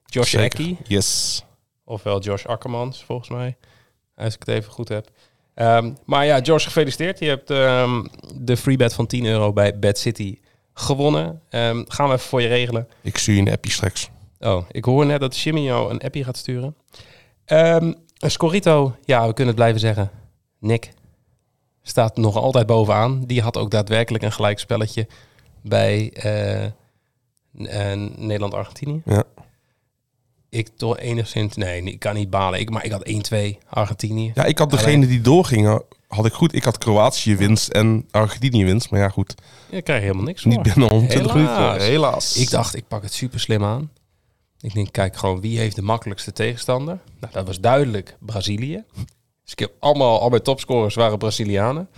Josh. 0.06 0.34
Eckie. 0.34 0.78
Yes. 0.84 1.44
Ofwel 1.84 2.20
Josh 2.20 2.44
Akkermans, 2.44 3.04
volgens 3.04 3.28
mij. 3.28 3.56
Als 4.16 4.34
ik 4.34 4.40
het 4.40 4.48
even 4.48 4.72
goed 4.72 4.88
heb. 4.88 5.10
Ehm, 5.54 5.92
maar 6.04 6.24
ja, 6.24 6.40
Josh, 6.40 6.64
gefeliciteerd. 6.64 7.18
Je 7.18 7.28
hebt 7.28 7.50
ehm, 7.50 8.04
de 8.34 8.56
free 8.56 8.76
bet 8.76 8.94
van 8.94 9.06
10 9.06 9.24
euro 9.24 9.52
bij 9.52 9.78
Bad 9.78 9.98
City 9.98 10.38
gewonnen. 10.74 11.42
Ehm, 11.48 11.84
gaan 11.88 12.08
we 12.08 12.14
even 12.14 12.26
voor 12.26 12.42
je 12.42 12.48
regelen. 12.48 12.88
Ik 13.02 13.16
je 13.16 13.32
een 13.32 13.50
appje 13.50 13.70
straks. 13.70 14.10
Oh, 14.40 14.64
ik 14.70 14.84
hoor 14.84 15.06
net 15.06 15.20
dat 15.20 15.38
Jimmy 15.38 15.60
jou 15.60 15.90
een 15.90 16.00
appje 16.00 16.24
gaat 16.24 16.36
sturen. 16.36 16.76
Ehm 17.44 17.92
Scorito, 18.18 18.96
ja, 19.04 19.20
we 19.26 19.32
kunnen 19.34 19.46
het 19.46 19.56
blijven 19.56 19.80
zeggen. 19.80 20.10
Nick 20.58 20.92
staat 21.82 22.16
nog 22.16 22.36
altijd 22.36 22.66
bovenaan. 22.66 23.24
Die 23.26 23.42
had 23.42 23.56
ook 23.56 23.70
daadwerkelijk 23.70 24.24
een 24.24 24.32
gelijkspelletje 24.32 25.06
bij 25.62 26.10
eh, 26.12 26.64
eh, 26.64 26.70
Nederland-Argentinië. 28.16 29.02
Ja. 29.04 29.24
Ik 30.48 30.68
toch 30.76 30.98
enigszins... 30.98 31.56
Nee, 31.56 31.82
ik 31.82 31.98
kan 31.98 32.14
niet 32.14 32.30
balen. 32.30 32.60
Ik, 32.60 32.70
maar 32.70 32.84
ik 32.84 32.92
had 32.92 33.08
1-2 33.34 33.36
Argentinië. 33.68 34.30
Ja, 34.34 34.44
ik 34.44 34.58
had 34.58 34.72
Alleen- 34.72 34.84
degene 34.84 35.06
die 35.06 35.20
doorgingen, 35.20 35.82
had 36.08 36.26
ik 36.26 36.32
goed. 36.32 36.54
Ik 36.54 36.64
had 36.64 36.78
Kroatië 36.78 37.36
winst 37.36 37.68
en 37.68 38.08
Argentinië 38.10 38.64
winst. 38.64 38.90
Maar 38.90 39.00
ja, 39.00 39.08
goed. 39.08 39.34
Je 39.70 39.82
krijgt 39.82 40.02
helemaal 40.02 40.24
niks 40.24 40.42
voor. 40.42 40.50
Niet 40.50 40.62
binnen 40.62 40.88
120 40.88 41.32
Helaas. 41.32 41.56
minuten. 41.68 41.86
Helaas. 41.90 42.36
Ik 42.36 42.50
dacht, 42.50 42.76
ik 42.76 42.88
pak 42.88 43.02
het 43.02 43.12
super 43.12 43.40
slim 43.40 43.64
aan. 43.64 43.90
Ik 44.66 44.74
denk, 44.74 44.92
kijk 44.92 45.16
gewoon, 45.16 45.40
wie 45.40 45.58
heeft 45.58 45.76
de 45.76 45.82
makkelijkste 45.82 46.32
tegenstander? 46.32 46.98
Nou, 47.20 47.32
dat 47.32 47.46
was 47.46 47.60
duidelijk 47.60 48.16
Brazilië. 48.20 48.84
Dus 49.42 49.52
ik 49.52 49.58
heb 49.58 49.72
allemaal, 49.78 50.20
al 50.20 50.28
mijn 50.28 50.42
topscorers 50.42 50.94
waren 50.94 51.18
Brazilianen. 51.18 51.88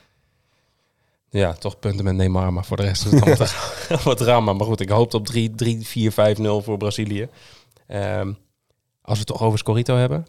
Ja, 1.30 1.52
toch 1.52 1.78
punten 1.78 2.04
met 2.04 2.14
Neymar, 2.14 2.52
maar 2.52 2.64
voor 2.64 2.76
de 2.76 2.82
rest 2.82 3.04
is 3.04 3.10
het 3.12 3.22
allemaal 3.22 3.48
wat 4.04 4.16
drama. 4.18 4.52
Maar 4.52 4.66
goed, 4.66 4.80
ik 4.80 4.88
hoopte 4.88 5.16
op 5.16 5.26
3, 5.26 5.50
3 5.54 5.86
4, 5.86 6.12
5, 6.12 6.38
0 6.38 6.62
voor 6.62 6.76
Brazilië. 6.76 7.28
Ehm, 7.86 8.32
als 9.02 9.12
we 9.18 9.18
het 9.18 9.26
toch 9.26 9.42
over 9.42 9.58
Scorito 9.58 9.96
hebben. 9.96 10.26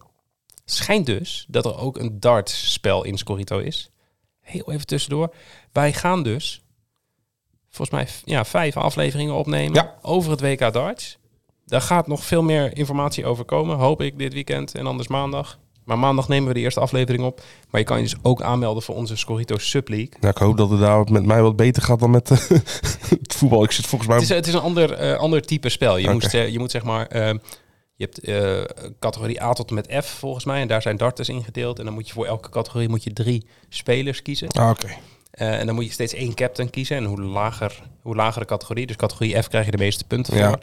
Schijnt 0.66 1.06
dus 1.06 1.46
dat 1.48 1.66
er 1.66 1.78
ook 1.78 1.98
een 1.98 2.20
dartspel 2.20 3.04
in 3.04 3.18
Scorito 3.18 3.58
is. 3.58 3.90
Heel 4.40 4.72
even 4.72 4.86
tussendoor. 4.86 5.34
Wij 5.72 5.94
gaan 5.94 6.24
dus 6.24 6.62
volgens 7.70 7.98
mij 7.98 8.34
ja, 8.36 8.46
vijf 8.46 8.78
afleveringen 8.78 9.34
opnemen 9.36 9.74
Ja. 9.74 9.96
over 10.02 10.32
het 10.32 10.42
WK 10.42 10.74
darts. 10.74 11.18
Daar 11.70 11.82
gaat 11.82 12.08
nog 12.08 12.24
veel 12.24 12.44
meer 12.44 12.78
informatie 12.78 13.26
over 13.26 13.46
komen, 13.46 13.78
hoop 13.78 14.02
ik 14.02 14.18
dit 14.18 14.34
weekend 14.34 14.76
en 14.76 14.88
anders 14.88 15.08
maandag. 15.08 15.60
Maar 15.84 16.00
maandag 16.00 16.28
nemen 16.28 16.48
we 16.48 16.54
de 16.54 16.60
eerste 16.60 16.80
aflevering 16.80 17.24
op. 17.24 17.42
Maar 17.70 17.82
je 17.82 17.88
kan 17.88 17.98
je 17.98 18.04
dus 18.04 18.16
ook 18.22 18.42
aanmelden 18.42 18.84
voor 18.84 18.96
onze 18.96 19.16
Scorito 19.16 19.58
Subleague. 19.58 20.10
Ja, 20.20 20.30
ik 20.30 20.38
hoop 20.38 20.58
dat 20.58 20.70
het 20.70 20.80
daar 20.80 21.12
met 21.12 21.26
mij 21.26 21.42
wat 21.42 21.56
beter 21.56 21.82
gaat 21.82 22.00
dan 22.00 22.10
met 22.10 22.32
eh, 22.32 22.38
het 23.22 23.34
voetbal. 23.36 23.64
Ik 23.64 23.72
zit 23.72 23.86
volgens 23.86 24.10
mij... 24.10 24.20
Het 24.20 24.30
is, 24.30 24.36
het 24.36 24.48
is 24.48 24.54
een 24.54 24.60
ander, 24.60 24.94
eh, 24.94 25.18
ander 25.18 25.42
type 25.42 25.70
spel. 25.70 25.98
Je, 25.98 26.10
moest, 26.10 26.34
eh, 26.34 26.50
je 26.50 26.60
moet 26.60 26.72
zeg 26.72 26.84
maar... 26.84 27.08
Je 27.96 28.10
hebt 28.12 28.22
categorie 29.00 29.44
A 29.44 29.54
tot 29.54 29.70
en 29.70 29.76
met 29.76 29.96
F 30.04 30.08
volgens 30.08 30.46
mij. 30.46 30.62
En 30.62 30.68
daar 30.68 30.82
zijn 30.82 30.98
darters 30.98 31.30
ingedeeld. 31.30 31.80
En 31.80 31.86
dan 31.86 31.94
moet 31.94 32.08
je 32.08 32.14
voor 32.14 32.26
elke 32.26 32.50
categorie 32.50 32.90
moet 32.90 33.04
je 33.04 33.14
drie 33.14 33.46
spelers 33.70 34.22
kiezen. 34.22 34.48
Ah, 34.50 34.70
oké. 34.70 34.88
En 35.32 35.66
dan 35.66 35.76
moet 35.76 35.86
je 35.86 35.92
steeds 35.92 36.14
één 36.14 36.34
captain 36.34 36.70
kiezen. 36.70 36.98
En 36.98 37.06
hoe 37.06 37.22
lager, 37.22 37.84
hoe 38.02 38.16
lager 38.16 38.42
de 38.42 38.48
categorie, 38.48 38.88
dus 38.88 38.96
categorie 38.96 39.42
F 39.42 39.48
krijg 39.48 39.66
je 39.66 39.72
de 39.72 39.78
meeste 39.78 40.04
punten 40.04 40.38
Ja. 40.38 40.48
voor. 40.48 40.60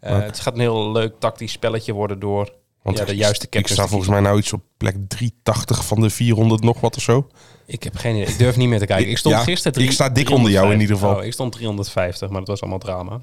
Eh, 0.00 0.20
Het 0.20 0.40
gaat 0.40 0.54
een 0.54 0.60
heel 0.60 0.92
leuk 0.92 1.14
tactisch 1.18 1.52
spelletje 1.52 1.92
worden 1.92 2.18
door 2.18 2.52
Want 2.82 2.98
ja, 2.98 3.04
de 3.04 3.12
ik- 3.12 3.18
juiste 3.18 3.44
Ik 3.44 3.50
captains 3.50 3.80
sta 3.80 3.88
volgens 3.88 4.10
mij 4.10 4.20
nou 4.20 4.38
iets 4.38 4.52
op 4.52 4.62
plek 4.76 4.96
380 5.08 5.86
van 5.86 6.00
de 6.00 6.10
400 6.10 6.62
nog 6.62 6.80
wat 6.80 6.96
of 6.96 7.02
zo. 7.02 7.28
Ik 7.66 7.82
heb 7.82 7.96
geen 7.96 8.14
idee. 8.16 8.26
Ik 8.32 8.38
durf 8.38 8.56
niet 8.56 8.68
meer 8.68 8.78
te 8.78 8.86
kijken. 8.86 9.10
Ik 9.10 9.18
stond 9.18 9.34
Ja, 9.34 9.42
gisteren... 9.42 9.72
drie- 9.72 9.86
ik 9.86 9.92
sta 9.92 10.08
dik 10.08 10.30
onder 10.30 10.50
jou 10.50 10.72
in 10.72 10.78
350. 10.78 10.80
ieder 10.80 10.96
geval. 10.96 11.16
Oh, 11.16 11.24
ik 11.24 11.32
stond 11.32 11.52
350, 11.52 12.28
maar 12.28 12.38
dat 12.38 12.48
was 12.48 12.60
allemaal 12.60 12.78
drama. 12.78 13.20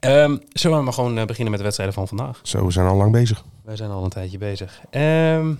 Ehm, 0.00 0.36
zullen 0.52 0.78
we 0.78 0.84
maar 0.84 0.92
gewoon 0.92 1.18
eh, 1.18 1.24
beginnen 1.24 1.48
met 1.50 1.56
de 1.58 1.64
wedstrijden 1.64 1.94
van 1.96 2.08
vandaag? 2.08 2.40
Zo, 2.42 2.64
we 2.66 2.72
zijn 2.72 2.86
al 2.86 2.96
lang 2.96 3.12
bezig. 3.12 3.44
Wij 3.64 3.76
zijn 3.76 3.90
al 3.90 4.04
een 4.04 4.10
tijdje 4.10 4.38
bezig. 4.38 4.80
Ehm, 4.90 5.54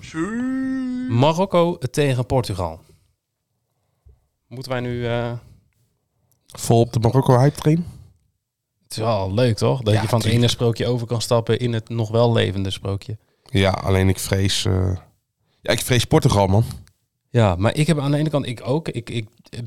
Marokko 1.08 1.78
tegen 1.90 2.26
Portugal. 2.26 2.80
Moeten 4.48 4.72
wij 4.72 4.80
nu... 4.80 5.06
eh, 5.06 5.32
Vol 6.46 6.80
op 6.80 6.92
de 6.92 6.98
Marokko 7.00 7.38
hype 7.38 7.56
train. 7.60 7.86
Het 8.88 8.92
is 8.92 8.98
wel 8.98 9.34
leuk, 9.34 9.56
toch? 9.56 9.82
Dat 9.82 9.94
Ja, 9.94 10.02
je 10.02 10.08
van 10.08 10.18
het 10.20 10.28
ene 10.28 10.48
sprookje 10.48 10.86
over 10.86 11.06
kan 11.06 11.20
stappen 11.20 11.58
in 11.58 11.72
het 11.72 11.88
nog 11.88 12.10
wel 12.10 12.32
levende 12.32 12.70
sprookje. 12.70 13.16
Ja, 13.44 13.70
alleen 13.70 14.08
ik 14.08 14.18
vrees... 14.18 14.64
eh, 14.64 14.96
Ja, 15.60 15.72
ik 15.72 15.80
vrees 15.80 16.04
Portugal, 16.04 16.46
man. 16.46 16.64
Ja, 17.30 17.54
maar 17.56 17.74
ik 17.74 17.86
heb 17.86 17.98
aan 17.98 18.10
de 18.10 18.16
ene 18.18 18.30
kant... 18.30 18.46
Ik 18.46 18.60
ook. 18.64 18.88
Ik, 18.88 19.10
ik 19.10 19.28
eh, 19.50 19.60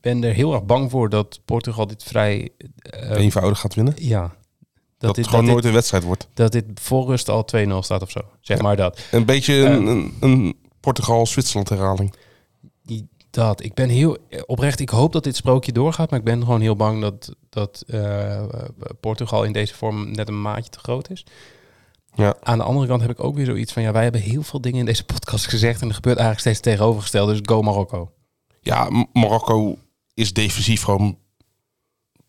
ben 0.00 0.24
er 0.24 0.32
heel 0.34 0.52
erg 0.54 0.64
bang 0.64 0.90
voor 0.90 1.08
dat 1.08 1.40
Portugal 1.44 1.86
dit 1.86 2.02
vrij... 2.02 2.50
eh, 2.78 3.10
Eenvoudig 3.10 3.58
gaat 3.60 3.74
winnen. 3.74 3.94
ja. 3.96 4.34
Dat, 4.98 5.14
dit, 5.14 5.24
het 5.24 5.34
gewoon 5.34 5.44
dat, 5.44 5.54
nooit 5.54 5.66
een 5.66 5.72
wedstrijd 5.72 6.04
wordt. 6.04 6.28
dat 6.34 6.52
dit 6.52 6.64
voor 6.74 7.06
rust 7.06 7.28
al 7.28 7.46
2-0 7.56 7.68
staat 7.78 8.02
of 8.02 8.10
zo. 8.10 8.20
Zeg 8.40 8.56
Ja. 8.56 8.62
maar 8.62 8.76
dat. 8.76 9.00
Een 9.10 9.24
beetje 9.24 9.54
een, 9.54 9.86
een, 9.86 10.14
een 10.20 10.56
Portugal-Zwitserland 10.80 11.68
herhaling. 11.68 12.14
Die- 12.82 13.08
Dat. 13.34 13.62
Ik 13.62 13.74
ben 13.74 13.88
heel 13.88 14.18
oprecht. 14.46 14.80
Ik 14.80 14.88
hoop 14.88 15.12
dat 15.12 15.24
dit 15.24 15.36
sprookje 15.36 15.72
doorgaat, 15.72 16.10
maar 16.10 16.18
ik 16.18 16.24
ben 16.24 16.40
gewoon 16.40 16.60
heel 16.60 16.76
bang 16.76 17.00
dat, 17.00 17.34
dat 17.48 17.84
eh, 17.86 18.44
Portugal 19.00 19.44
in 19.44 19.52
deze 19.52 19.74
vorm 19.74 20.10
net 20.10 20.28
een 20.28 20.42
maatje 20.42 20.70
te 20.70 20.78
groot 20.78 21.10
is. 21.10 21.24
Ja. 22.14 22.36
Aan 22.42 22.58
de 22.58 22.64
andere 22.64 22.86
kant 22.86 23.00
heb 23.00 23.10
ik 23.10 23.24
ook 23.24 23.34
weer 23.34 23.44
zoiets 23.44 23.72
van, 23.72 23.82
ja, 23.82 23.92
wij 23.92 24.02
hebben 24.02 24.20
heel 24.20 24.42
veel 24.42 24.60
dingen 24.60 24.78
in 24.78 24.84
deze 24.84 25.04
podcast 25.04 25.46
gezegd 25.46 25.80
en 25.80 25.88
er 25.88 25.94
gebeurt 25.94 26.16
eigenlijk 26.18 26.40
steeds 26.46 26.56
het 26.56 26.66
tegenovergestelde. 26.66 27.32
Dus 27.32 27.40
go 27.44 27.62
Marokko. 27.62 28.12
Ja, 28.60 29.06
Marokko 29.12 29.78
is 30.14 30.32
defensief 30.32 30.82
gewoon 30.82 31.18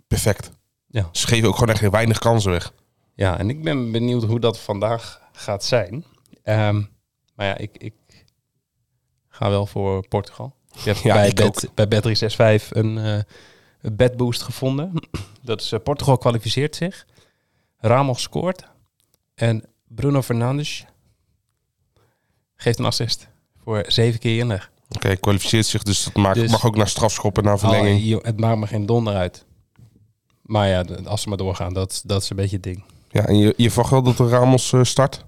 perfect. 0.08 0.52
Ja. 0.88 1.10
Ze 1.12 1.28
geven 1.28 1.48
ook 1.48 1.58
gewoon 1.58 1.76
echt 1.76 1.90
weinig 1.90 2.20
kansen 2.20 2.52
weg. 2.52 2.74
Ja, 3.16 3.40
en 3.40 3.50
ik 3.50 3.64
ben 3.64 3.92
benieuwd 3.92 4.24
hoe 4.24 4.40
dat 4.40 4.60
vandaag 4.60 5.22
gaat 5.32 5.64
zijn. 5.64 6.06
Ehm, 6.44 6.82
maar 7.36 7.46
ja, 7.46 7.58
ik, 7.58 7.78
ik 7.78 7.94
ga 9.28 9.50
wel 9.50 9.66
voor 9.66 10.08
Portugal. 10.08 10.56
Ik 10.78 10.84
heb 10.84 10.96
Ja, 10.98 11.14
bij, 11.14 11.28
ik 11.28 11.36
Bet, 11.36 11.70
bij 11.74 11.86
Bet365 11.88 12.68
een, 12.70 12.96
een 13.82 13.96
bedboost 13.96 14.42
gevonden. 14.42 14.94
Dat 15.42 15.62
is 15.62 15.72
eh, 15.72 15.80
Portugal 15.84 16.18
kwalificeert 16.18 16.76
zich. 16.76 17.06
Ramos 17.78 18.22
scoort. 18.22 18.64
En 19.36 19.64
Bruno 19.88 20.22
Fernandes 20.22 20.86
geeft 22.56 22.80
een 22.80 22.86
assist 22.86 23.28
voor 23.64 23.84
zeven 23.88 24.20
keer 24.20 24.38
inleg. 24.40 24.72
Oké, 24.90 25.16
kwalificeert 25.16 25.66
zich, 25.66 25.84
dus 25.84 26.04
dat 26.04 26.14
maakt, 26.16 26.36
Dus- 26.36 26.52
mag 26.52 26.66
ook 26.66 26.76
naar 26.76 26.88
strafschoppen, 26.88 27.44
naar 27.44 27.60
verlenging. 27.60 28.00
Oh, 28.00 28.06
joh, 28.06 28.24
het 28.24 28.40
maakt 28.40 28.60
me 28.60 28.68
geen 28.68 28.86
donder 28.86 29.16
uit. 29.16 29.46
Maar 30.42 30.68
ja, 30.68 30.86
als 31.06 31.22
ze 31.22 31.30
maar 31.30 31.38
doorgaan, 31.38 31.74
dat, 31.74 32.02
dat 32.06 32.22
is 32.22 32.30
een 32.30 32.36
beetje 32.36 32.56
het 32.56 32.64
ding. 32.64 32.84
Ja, 33.10 33.26
en 33.26 33.38
je, 33.38 33.54
je 33.58 33.70
verwacht 33.72 33.92
wel 33.92 34.02
dat 34.04 34.18
de 34.18 34.28
Ramos 34.28 34.74
eh, 34.74 34.84
start? 34.84 35.24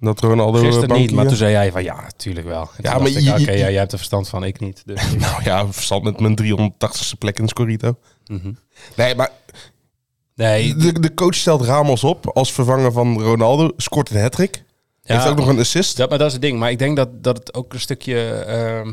Dat 0.00 0.20
Ronaldo 0.20 0.58
Gisteren 0.58 0.98
niet, 0.98 1.10
maar 1.12 1.26
toen 1.26 1.36
zei 1.36 1.50
jij 1.52 1.72
van 1.72 1.82
ja, 1.82 2.06
tuurlijk 2.16 2.46
wel. 2.46 2.60
En 2.62 2.68
Ja, 2.82 2.98
maar 2.98 3.06
ik, 3.08 3.18
je- 3.18 3.30
Oké, 3.30 3.38
je- 3.50 3.58
ja, 3.58 3.68
jij 3.70 3.72
hebt 3.78 3.92
er 3.92 3.98
verstand 3.98 4.28
van, 4.28 4.44
ik 4.44 4.60
niet. 4.60 4.82
Dus, 4.86 5.00
Nou 5.18 5.42
ja, 5.44 5.72
verstand 5.72 6.02
met 6.02 6.20
mijn 6.20 6.36
380ste 6.42 7.18
plek 7.18 7.38
in 7.38 7.48
Scorito. 7.48 7.96
Mhm. 8.26 8.52
Nee, 8.96 9.14
maar 9.14 9.30
Nee, 10.34 10.74
de, 10.76 11.00
de 11.00 11.14
coach 11.14 11.34
stelt 11.34 11.62
Ramos 11.62 12.04
op 12.04 12.26
als 12.30 12.52
vervanger 12.52 12.92
van 12.92 13.22
Ronaldo. 13.22 13.70
Scoort 13.76 14.10
een 14.10 14.20
hat-trick. 14.20 14.64
ja, 15.02 15.14
Heeft 15.14 15.26
ook 15.28 15.36
nog 15.36 15.48
een 15.48 15.58
assist. 15.58 15.96
dat, 15.96 16.08
maar 16.08 16.18
dat 16.18 16.26
is 16.26 16.32
het 16.32 16.42
ding. 16.42 16.58
Maar 16.58 16.70
ik 16.70 16.78
denk 16.78 16.96
dat, 16.96 17.22
dat 17.22 17.36
het 17.36 17.54
ook 17.54 17.72
een 17.72 17.80
stukje... 17.80 18.28
ehm, 18.30 18.92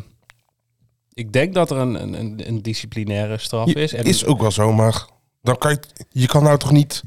ik 1.13 1.33
denk 1.33 1.53
dat 1.53 1.71
er 1.71 1.77
een, 1.77 2.01
een- 2.03 2.47
een, 2.47 2.61
disciplinaire 2.61 3.37
straf 3.37 3.67
is. 3.67 3.93
En 3.93 4.03
Is 4.03 4.25
ook 4.25 4.41
wel 4.41 4.51
zo, 4.51 4.73
maar 4.73 5.05
dan 5.41 5.57
kan 5.57 5.71
je, 5.71 5.79
je 6.09 6.27
kan 6.27 6.43
nou 6.43 6.57
toch 6.57 6.71
niet... 6.71 7.03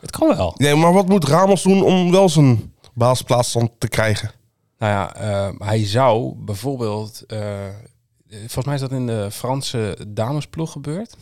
Het 0.00 0.10
kan 0.10 0.28
wel. 0.36 0.54
Nee, 0.56 0.74
maar 0.74 0.92
wat 0.92 1.08
moet 1.08 1.24
Ramos 1.24 1.62
doen 1.62 1.82
om 1.82 2.10
wel 2.10 2.28
zijn 2.28 2.72
basisplaats 2.98 3.52
dan 3.52 3.70
te 3.78 3.88
krijgen? 3.88 4.30
Nou 4.78 4.92
ja, 4.92 5.14
eh, 5.16 5.50
hij 5.58 5.86
zou 5.86 6.34
bijvoorbeeld... 6.36 7.24
eh, 7.26 7.38
volgens 8.30 8.64
mij 8.64 8.74
is 8.74 8.80
dat 8.80 8.92
in 8.92 9.06
de 9.06 9.28
Franse 9.30 9.96
damesploeg 10.08 10.72
gebeurd. 10.72 11.16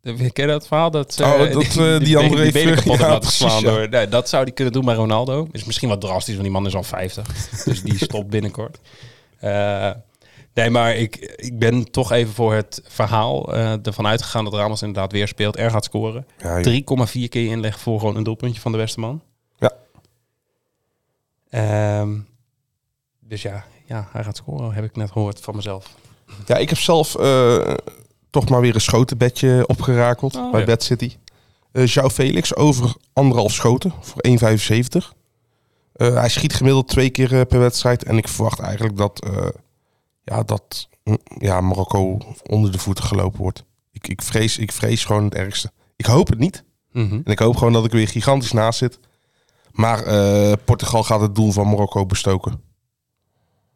De- 0.00 0.14
Ken 0.30 0.46
je 0.46 0.52
dat 0.52 0.66
verhaal? 0.66 0.90
Dat, 0.90 1.20
Oh, 1.22 1.38
dat, 1.52 1.76
eh, 1.76 1.98
die 1.98 2.18
andere 2.18 2.42
heeft- 2.42 2.52
benen 2.54 2.74
kapot 2.74 2.98
ja, 2.98 3.06
laten 3.08 3.20
precies, 3.20 3.36
slaan. 3.38 3.60
ja. 3.62 3.70
Door, 3.70 3.88
nee, 3.88 4.08
dat 4.08 4.28
zou 4.28 4.42
hij 4.42 4.52
kunnen 4.52 4.72
doen 4.72 4.84
bij 4.84 4.94
Ronaldo. 4.94 5.48
Is 5.52 5.64
misschien 5.64 5.88
wat 5.88 6.00
drastisch, 6.00 6.32
want 6.34 6.42
die 6.42 6.52
man 6.52 6.66
is 6.66 6.74
al 6.74 6.82
50. 6.82 7.26
dus 7.64 7.82
die 7.82 7.96
stopt 7.96 8.28
binnenkort. 8.30 8.78
Eh, 9.38 9.90
nee, 10.54 10.70
maar 10.70 10.96
ik, 10.96 11.16
ik 11.36 11.58
ben 11.58 11.90
toch 11.90 12.12
even 12.12 12.32
voor 12.34 12.54
het 12.54 12.82
verhaal 12.86 13.54
eh, 13.54 13.86
ervan 13.86 14.06
uitgegaan 14.06 14.44
dat 14.44 14.54
Ramos 14.54 14.82
inderdaad 14.82 15.12
weer 15.12 15.28
speelt. 15.28 15.58
Er 15.58 15.70
gaat 15.70 15.84
scoren. 15.84 16.26
Ja, 16.38 16.56
je- 16.56 16.64
3,4 16.64 17.28
keer 17.28 17.50
inleg 17.50 17.78
voor 17.80 17.98
gewoon 17.98 18.16
een 18.16 18.22
doelpuntje 18.24 18.60
van 18.60 18.72
de 18.72 18.78
beste 18.78 19.00
man. 19.00 19.22
Ehm, 21.52 22.18
dus 23.20 23.42
ja, 23.42 23.64
ja, 23.86 24.08
hij 24.12 24.24
gaat 24.24 24.36
scoren, 24.36 24.72
heb 24.72 24.84
ik 24.84 24.96
net 24.96 25.10
gehoord 25.10 25.40
van 25.40 25.56
mezelf. 25.56 25.96
ja, 26.46 26.56
ik 26.56 26.68
heb 26.68 26.78
zelf 26.78 27.14
eh, 27.14 27.74
toch 28.30 28.48
maar 28.48 28.60
weer 28.60 28.74
een 28.74 28.80
schotenbedje 28.80 29.64
opgerakeld 29.66 30.36
Oh, 30.36 30.50
bij 30.50 30.60
ja. 30.60 30.66
Bad 30.66 30.82
City. 30.82 31.16
João 31.72 32.06
Felix 32.12 32.54
over 32.56 32.94
anderhalf 33.12 33.52
schoten 33.52 33.92
voor 34.00 34.22
1,75. 34.28 35.12
Eh, 35.92 36.14
hij 36.14 36.28
schiet 36.28 36.54
gemiddeld 36.54 36.88
twee 36.88 37.10
keer 37.10 37.46
per 37.46 37.58
wedstrijd. 37.58 38.04
En 38.04 38.16
ik 38.16 38.28
verwacht 38.28 38.58
eigenlijk 38.58 38.96
dat, 38.96 39.26
ja, 40.22 40.42
dat 40.42 40.88
mm, 41.04 41.18
ja, 41.38 41.60
Marokko 41.60 42.18
onder 42.46 42.72
de 42.72 42.78
voeten 42.78 43.04
gelopen 43.04 43.40
wordt. 43.40 43.64
Ik, 43.90 44.08
ik, 44.08 44.22
vrees, 44.22 44.58
ik 44.58 44.72
vrees 44.72 45.04
gewoon 45.04 45.24
het 45.24 45.34
ergste. 45.34 45.72
Ik 45.96 46.06
hoop 46.06 46.28
het 46.28 46.38
niet. 46.38 46.64
Mhm. 46.92 47.14
En 47.24 47.32
ik 47.32 47.38
hoop 47.38 47.56
gewoon 47.56 47.72
dat 47.72 47.84
ik 47.84 47.92
weer 47.92 48.08
gigantisch 48.08 48.52
naast 48.52 48.78
zit. 48.78 48.98
Maar 49.72 50.02
eh, 50.04 50.52
Portugal 50.64 51.02
gaat 51.02 51.20
het 51.20 51.34
doel 51.34 51.50
van 51.52 51.68
Marokko 51.68 52.06
bestoken. 52.06 52.60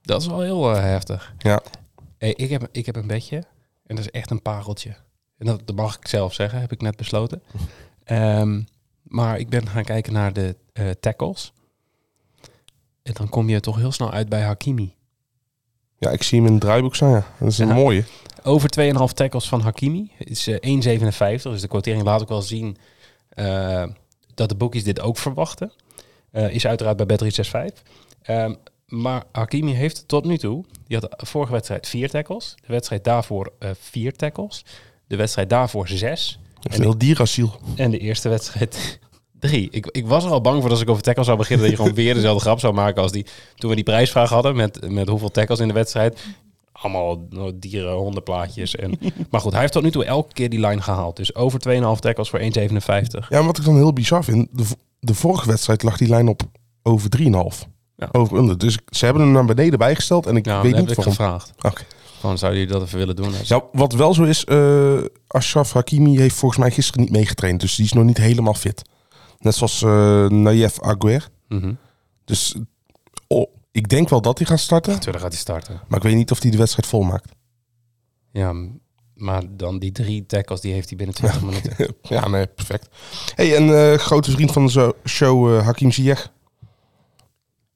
Dat 0.02 0.20
is 0.20 0.26
wel 0.26 0.40
heel 0.40 0.74
eh, 0.74 0.80
heftig. 0.82 1.34
Ja. 1.38 1.60
Hey, 2.18 2.32
ik, 2.32 2.50
heb, 2.50 2.68
ik 2.72 2.86
heb 2.86 2.96
een 2.96 3.06
bedje 3.06 3.36
en 3.86 3.96
dat 3.96 3.98
is 4.04 4.10
echt 4.10 4.30
een 4.30 4.42
pareltje. 4.42 4.96
En 5.38 5.46
dat, 5.46 5.66
dat 5.66 5.76
mag 5.76 5.96
ik 5.96 6.08
zelf 6.08 6.34
zeggen, 6.34 6.60
heb 6.60 6.72
ik 6.72 6.80
net 6.80 6.96
besloten. 6.96 7.42
Ehm, 8.04 8.62
maar 9.02 9.38
ik 9.38 9.48
ben 9.48 9.68
gaan 9.68 9.84
kijken 9.84 10.12
naar 10.12 10.32
de 10.32 10.56
eh, 10.72 10.90
tackles. 11.00 11.52
En 13.02 13.12
dan 13.12 13.28
kom 13.28 13.48
je 13.48 13.60
toch 13.60 13.76
heel 13.76 13.92
snel 13.92 14.10
uit 14.12 14.28
bij 14.28 14.42
Hakimi. 14.42 14.94
Ja, 15.98 16.10
ik 16.10 16.22
zie 16.22 16.38
hem 16.38 16.46
in 16.46 16.52
het 16.52 16.62
draaiboek 16.62 16.94
staan. 16.94 17.10
Ja. 17.10 17.24
Dat 17.38 17.48
is 17.48 17.58
een 17.58 17.68
Ja. 17.68 17.74
mooie. 17.74 18.04
Over 18.42 18.70
2,5 18.70 19.12
tackles 19.14 19.48
van 19.48 19.60
Hakimi 19.60 20.12
is 20.18 20.46
eh, 20.46 20.56
1,57. 20.60 21.42
Dus 21.42 21.60
de 21.60 21.68
quotering 21.68 22.02
laat 22.02 22.22
ook 22.22 22.28
wel 22.28 22.42
zien 22.42 22.76
dat 24.34 24.48
de 24.48 24.54
boekjes 24.56 24.84
dit 24.84 25.00
ook 25.00 25.18
verwachten. 25.18 25.72
Eh, 26.30 26.50
is 26.50 26.66
uiteraard 26.66 26.96
bij 26.96 27.06
Bet365. 27.06 27.82
Ehm, 28.22 28.54
maar 28.86 29.24
Hakimi 29.32 29.72
heeft 29.72 30.08
tot 30.08 30.24
nu 30.24 30.38
toe, 30.38 30.64
die 30.86 30.98
had 30.98 31.10
de 31.20 31.26
vorige 31.26 31.52
wedstrijd 31.52 31.88
vier 31.88 32.10
tackles. 32.10 32.54
De 32.66 32.72
wedstrijd 32.72 33.04
daarvoor 33.04 33.52
eh, 33.58 33.70
vier 33.78 34.16
tackles. 34.16 34.64
De 35.06 35.16
wedstrijd 35.16 35.50
daarvoor 35.50 35.88
zes. 35.88 36.38
Een 36.62 36.80
heel 36.80 36.98
dierasiel. 36.98 37.60
En 37.76 37.90
de 37.90 37.98
eerste 37.98 38.28
wedstrijd 38.28 38.98
drie. 39.40 39.68
Ik, 39.70 39.86
ik 39.86 40.06
was 40.06 40.24
er 40.24 40.30
al 40.30 40.40
bang 40.40 40.54
voor 40.54 40.62
dat 40.62 40.72
als 40.72 40.80
ik 40.80 40.90
over 40.90 41.02
tackles 41.02 41.26
zou 41.26 41.38
beginnen... 41.38 41.66
dat 41.66 41.76
je 41.76 41.82
gewoon 41.82 41.96
weer 41.96 42.14
dezelfde 42.14 42.40
grap 42.40 42.60
zou 42.60 42.74
maken 42.74 43.02
als 43.02 43.12
die... 43.12 43.26
toen 43.54 43.70
we 43.70 43.76
die 43.76 43.84
prijsvraag 43.84 44.30
hadden 44.30 44.56
met, 44.56 44.90
met 44.90 45.08
hoeveel 45.08 45.30
tackles 45.30 45.60
in 45.60 45.68
de 45.68 45.74
wedstrijd. 45.74 46.24
Allemaal 46.72 47.26
nou, 47.30 47.52
dieren, 47.58 47.92
hondenplaatjes. 47.92 48.76
En, 48.76 48.98
maar 49.30 49.40
goed, 49.40 49.52
hij 49.52 49.60
heeft 49.60 49.72
tot 49.72 49.82
nu 49.82 49.90
toe 49.90 50.04
elke 50.04 50.32
keer 50.32 50.50
die 50.50 50.60
line 50.60 50.82
gehaald. 50.82 51.16
Dus 51.16 51.34
over 51.34 51.60
2,5 51.68 51.74
tackles 51.98 52.28
voor 52.28 52.40
1,57. 52.40 52.46
Ja, 53.28 53.44
wat 53.44 53.58
ik 53.58 53.64
dan 53.64 53.76
heel 53.76 53.92
bizar 53.92 54.24
vind. 54.24 54.48
De, 54.52 54.64
de 55.06 55.14
vorige 55.14 55.46
wedstrijd 55.46 55.82
lag 55.82 55.96
die 55.96 56.08
lijn 56.08 56.28
op 56.28 56.42
over 56.82 57.10
3,5. 57.18 57.24
Ja. 57.96 58.08
Over 58.12 58.38
onder. 58.38 58.58
Dus 58.58 58.78
ze 58.86 59.04
hebben 59.04 59.22
hem 59.22 59.32
naar 59.32 59.44
beneden 59.44 59.78
bijgesteld. 59.78 60.26
En 60.26 60.36
ik 60.36 60.44
weet 60.44 60.62
niet 60.76 60.94
waarom. 60.94 61.04
gevraagd. 61.04 61.52
Oké. 61.62 61.82
Van, 62.20 62.38
zou 62.38 62.54
je 62.54 62.66
dat 62.66 62.82
even 62.82 62.98
willen 62.98 63.16
doen? 63.16 63.32
Ja, 63.42 63.62
wat 63.72 63.92
wel 63.92 64.14
zo 64.14 64.22
is, 64.22 64.44
eh 64.44 64.98
Ashraf 65.26 65.72
Hakimi 65.72 66.18
heeft 66.18 66.36
volgens 66.36 66.60
mij 66.60 66.70
gisteren 66.70 67.00
niet 67.00 67.10
meegetraind. 67.10 67.60
Dus 67.60 67.74
die 67.74 67.84
is 67.84 67.92
nog 67.92 68.04
niet 68.04 68.18
helemaal 68.18 68.54
fit. 68.54 68.82
Net 69.38 69.54
zoals 69.54 69.82
eh 69.82 70.26
Nayef 70.26 70.80
Aguer. 70.80 71.28
mhm. 71.48 71.72
Dus 72.24 72.56
oh, 73.26 73.50
ik 73.72 73.88
denk 73.88 74.08
wel 74.08 74.20
dat 74.20 74.38
hij 74.38 74.46
gaat 74.46 74.58
starten. 74.60 74.92
Natuurlijk 74.92 75.22
gaat 75.22 75.32
hij 75.32 75.40
starten. 75.40 75.80
Maar 75.88 75.98
ik 75.98 76.04
weet 76.04 76.14
niet 76.14 76.30
of 76.30 76.42
hij 76.42 76.50
de 76.50 76.56
wedstrijd 76.56 76.88
volmaakt. 76.88 77.32
Ja, 78.32 78.54
maar 79.16 79.42
dan 79.50 79.78
die 79.78 79.92
drie 79.92 80.26
tackles, 80.26 80.60
die 80.60 80.72
heeft 80.72 80.88
hij 80.88 80.96
binnen 80.96 81.14
20 81.16 81.40
minuten. 81.42 81.72
Ja, 82.02 82.28
nee, 82.28 82.46
perfect. 82.46 82.88
hey, 83.34 83.56
en 83.56 83.92
eh, 83.92 83.98
grote 83.98 84.30
vriend 84.30 84.52
van 84.52 84.66
de 84.66 84.94
show, 85.04 85.56
eh, 85.56 85.64
Hakim 85.64 85.92
Ziyech. 85.92 86.32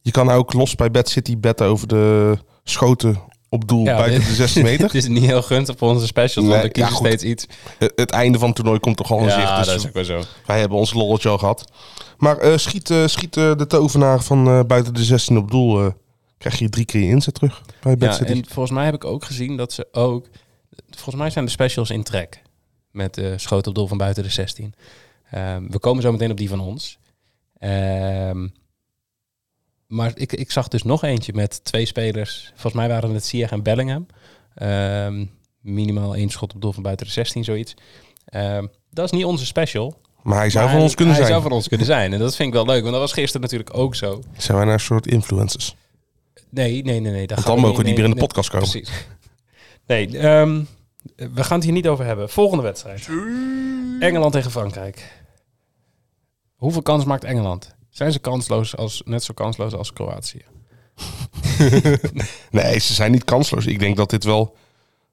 Je 0.02 0.10
kan 0.10 0.30
ook 0.30 0.52
los 0.52 0.74
bij 0.74 0.90
Bad 0.90 1.08
City 1.08 1.38
betten 1.38 1.66
over 1.66 1.88
de 1.88 2.36
schoten 2.64 3.20
op 3.48 3.68
doel 3.68 3.84
Ja, 3.84 3.96
buiten 3.96 4.18
dit- 4.20 4.28
de 4.28 4.34
16 4.34 4.62
meter. 4.62 4.84
Het 4.86 4.94
is 4.94 5.08
niet 5.08 5.24
heel 5.24 5.42
gunstig 5.42 5.78
voor 5.78 5.88
onze 5.88 6.06
specials, 6.06 6.48
want 6.48 6.62
we 6.62 6.68
kiezen 6.68 6.92
ja, 6.92 6.98
steeds 6.98 7.22
iets. 7.24 7.46
het, 7.78 7.92
het 7.96 8.10
einde 8.10 8.38
van 8.38 8.46
het 8.46 8.56
toernooi 8.56 8.78
komt 8.78 8.96
toch 8.96 9.10
al 9.10 9.18
in 9.18 9.24
zicht. 9.30 9.36
Ja, 9.36 9.58
Dus 9.58 9.66
dat 9.66 9.76
is 9.76 9.86
ook 9.86 9.92
wel 9.92 10.04
zo. 10.04 10.20
wij 10.46 10.60
hebben 10.60 10.78
ons 10.78 10.92
lolletje 10.94 11.28
al 11.28 11.38
gehad. 11.38 11.72
Maar 12.18 12.38
eh, 12.38 12.56
schiet, 12.56 12.94
schiet 13.06 13.34
de 13.34 13.64
tovenaar 13.68 14.22
van 14.22 14.66
buiten 14.66 14.94
de 14.94 15.04
16 15.04 15.36
op 15.36 15.50
doel. 15.50 15.92
krijg 16.38 16.58
je 16.58 16.68
drie 16.68 16.84
keer 16.84 17.00
je 17.00 17.06
inzet 17.08 17.34
terug 17.34 17.62
bij 17.80 17.96
Bad 17.96 18.08
Ja, 18.08 18.14
City. 18.14 18.30
en 18.32 18.44
volgens 18.48 18.74
mij 18.74 18.84
heb 18.84 18.94
ik 18.94 19.04
ook 19.04 19.24
gezien 19.24 19.56
dat 19.56 19.72
ze 19.72 19.88
ook... 19.92 20.26
Volgens 20.90 21.16
mij 21.16 21.30
zijn 21.30 21.44
de 21.44 21.50
specials 21.50 21.90
in 21.90 22.02
trek. 22.02 22.42
Met 22.90 23.14
de 23.14 23.38
schoten 23.38 23.68
op 23.68 23.74
doel 23.74 23.86
van 23.86 23.98
buiten 23.98 24.22
de 24.22 24.28
16. 24.30 24.74
Ehm, 25.30 25.66
we 25.68 25.78
komen 25.78 26.02
zo 26.02 26.12
meteen 26.12 26.30
op 26.30 26.36
die 26.36 26.48
van 26.48 26.60
ons. 26.60 26.98
Ehm, 27.58 28.48
maar 29.86 30.12
ik, 30.14 30.32
ik 30.32 30.50
zag 30.50 30.68
dus 30.68 30.82
nog 30.82 31.02
eentje 31.02 31.32
met 31.34 31.64
twee 31.64 31.86
spelers. 31.86 32.46
Volgens 32.48 32.74
mij 32.74 32.88
waren 32.88 33.14
het 33.14 33.26
Ziyech 33.26 33.50
en 33.50 33.62
Bellingham. 33.62 34.06
Ehm, 34.54 35.24
minimaal 35.60 36.14
één 36.14 36.30
schot 36.30 36.54
op 36.54 36.60
doel 36.60 36.72
van 36.72 36.82
buiten 36.82 37.06
de 37.06 37.12
16, 37.12 37.44
zoiets. 37.44 37.74
Dat 38.90 39.04
is 39.04 39.10
niet 39.10 39.24
onze 39.24 39.46
special. 39.46 40.00
Maar 40.22 40.38
hij 40.38 40.50
zou 40.50 40.64
maar 40.64 40.74
van 40.74 40.82
ons 40.82 40.94
kunnen 40.94 41.14
hij 41.14 41.24
zijn. 41.24 41.36
zou 41.36 41.48
van 41.48 41.58
ons 41.58 41.68
kunnen 41.68 41.86
zijn. 41.86 42.12
En 42.12 42.18
dat 42.18 42.36
vind 42.36 42.48
ik 42.48 42.54
wel 42.54 42.64
leuk, 42.64 42.80
want 42.80 42.92
dat 42.92 43.00
was 43.00 43.12
gisteren 43.12 43.40
natuurlijk 43.40 43.76
ook 43.76 43.94
zo. 43.94 44.22
Zijn 44.36 44.56
wij 44.56 44.66
nou 44.66 44.78
een 44.78 44.84
soort 44.84 45.06
influencers? 45.06 45.76
Nee, 46.50 46.82
nee, 46.82 47.00
nee. 47.00 47.12
nee 47.12 47.26
Want 47.26 47.40
gaan 47.40 47.54
dan 47.54 47.60
mogen 47.60 47.76
we 47.76 47.82
niet 47.82 47.96
meer 47.96 48.04
in 48.04 48.10
de 48.10 48.16
podcast 48.16 48.50
komen. 48.50 48.68
Precies. 48.68 48.90
Nee, 49.90 50.18
ehm, 50.18 50.62
we 51.16 51.44
gaan 51.44 51.56
het 51.56 51.64
hier 51.64 51.72
niet 51.72 51.88
over 51.88 52.04
hebben. 52.04 52.28
Volgende 52.28 52.62
wedstrijd. 52.62 53.08
Engeland 54.00 54.32
tegen 54.32 54.50
Frankrijk. 54.50 55.22
Hoeveel 56.56 56.82
kans 56.82 57.04
maakt 57.04 57.24
Engeland? 57.24 57.74
Zijn 57.88 58.12
ze 58.12 58.18
kansloos 58.18 58.76
als, 58.76 59.02
net 59.04 59.22
zo 59.22 59.34
kansloos 59.34 59.74
als 59.74 59.92
Kroatië? 59.92 60.44
Nee, 62.50 62.78
ze 62.78 62.94
zijn 62.94 63.12
niet 63.12 63.24
kansloos. 63.24 63.66
Ik 63.66 63.78
denk 63.78 63.96
dat 63.96 64.10
dit 64.10 64.24
wel 64.24 64.56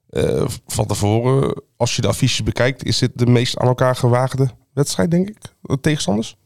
eh, 0.09 0.47
van 0.67 0.85
tevoren, 0.85 1.63
als 1.77 1.95
je 1.95 2.01
de 2.01 2.07
affiches 2.07 2.43
bekijkt, 2.43 2.85
is 2.85 2.97
dit 2.97 3.11
de 3.15 3.25
meest 3.25 3.57
aan 3.57 3.67
elkaar 3.67 3.95
gewaagde 3.95 4.49
wedstrijd, 4.73 5.11
denk 5.11 5.29
ik. 5.29 5.37
De 5.61 5.79
tegenstanders. 5.79 6.37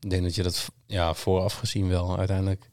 Ik 0.00 0.10
denk 0.10 0.22
dat 0.22 0.34
je 0.34 0.42
dat 0.42 0.66
ja, 0.86 1.14
vooraf 1.14 1.54
gezien 1.54 1.88
wel 1.88 2.18
uiteindelijk. 2.18 2.70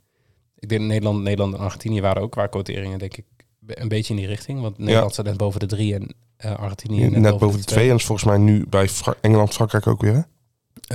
Ik 0.60 0.69
denk 0.69 0.81
Nederland, 0.81 1.22
Nederland 1.22 1.53
en 1.53 1.60
Argentinië 1.60 2.01
waren 2.01 2.22
ook 2.22 2.31
qua 2.31 2.48
quoteringen, 2.48 3.00
denk 3.00 3.17
ik, 3.17 3.25
een 3.67 3.88
beetje 3.88 4.13
in 4.13 4.20
die 4.20 4.27
richting. 4.29 4.62
Want 4.62 4.77
Nederland 4.77 5.13
staat 5.13 5.25
net 5.25 5.38
boven 5.38 5.60
de 5.60 5.65
drie 5.65 5.93
en 5.93 6.15
eh, 6.38 6.55
Argentinië 6.55 7.10
Net, 7.10 7.38
boven 7.38 7.60
de 7.60 7.65
twee. 7.65 7.89
En 7.89 7.96
is 7.96 8.05
volgens 8.05 8.27
mij 8.27 8.38
nu 8.38 8.65
bij 8.70 8.89
Fra- 8.89 9.15
Engeland, 9.22 9.53
Frankrijk 9.53 9.88
ook 9.88 10.01
weer. 10.01 10.13
Hè? 10.13 10.22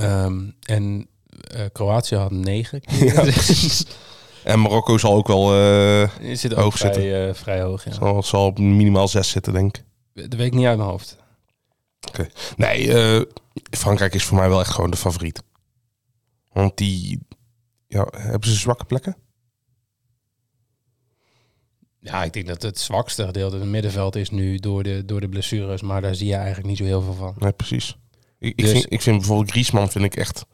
Ehm, 0.03 0.39
en 0.61 1.07
eh, 1.31 1.65
Kroatië 1.73 2.15
had 2.15 2.31
negen. 2.31 2.81
Ja. 2.99 3.25
En 4.43 4.59
Marokko 4.59 4.97
zal 4.97 5.13
ook 5.13 5.27
wel 5.27 5.55
uh, 5.59 6.09
zit 6.33 6.53
ook 6.55 6.59
Hoog 6.63 6.77
vrij, 6.77 6.93
zitten. 6.93 7.35
vrij 7.35 7.61
hoog. 7.61 7.83
Ja. 7.85 7.91
zal, 7.93 8.23
zal 8.23 8.45
op 8.45 8.59
minimaal 8.59 9.07
zes 9.07 9.29
zitten, 9.29 9.53
denk 9.53 9.77
ik. 9.77 9.83
Dat 10.13 10.33
weet 10.33 10.47
ik 10.47 10.53
niet 10.53 10.65
uit 10.65 10.77
mijn 10.77 10.89
hoofd. 10.89 11.17
Nee, 12.55 12.93
eh, 12.93 13.21
Frankrijk 13.77 14.13
is 14.13 14.23
voor 14.23 14.37
mij 14.37 14.49
wel 14.49 14.59
echt 14.59 14.69
gewoon 14.71 14.89
de 14.89 14.97
favoriet. 14.97 15.43
Want 16.51 16.77
die... 16.77 17.19
Ja, 17.87 18.07
hebben 18.11 18.49
ze 18.49 18.55
zwakke 18.55 18.85
plekken? 18.85 19.15
Ja, 22.01 22.23
ik 22.23 22.33
denk 22.33 22.47
dat 22.47 22.61
het 22.61 22.79
zwakste 22.79 23.25
gedeelte 23.25 23.55
het 23.57 23.65
middenveld 23.65 24.15
is 24.15 24.29
nu 24.29 24.57
door 24.57 24.83
de, 24.83 25.05
door 25.05 25.21
de 25.21 25.29
blessures. 25.29 25.81
Maar 25.81 26.01
daar 26.01 26.15
zie 26.15 26.27
je 26.27 26.35
eigenlijk 26.35 26.67
niet 26.67 26.77
zo 26.77 26.83
heel 26.83 27.01
veel 27.01 27.13
van. 27.13 27.35
Nee, 27.37 27.51
precies. 27.51 27.97
Ik, 28.39 28.49
ik, 28.49 28.57
Dus- 28.57 28.71
vind, 28.71 28.91
ik 28.91 29.01
vind 29.01 29.17
bijvoorbeeld 29.17 29.51
Griezmann 29.51 29.89
vind 29.89 30.05
ik 30.05 30.15
echt 30.15 30.45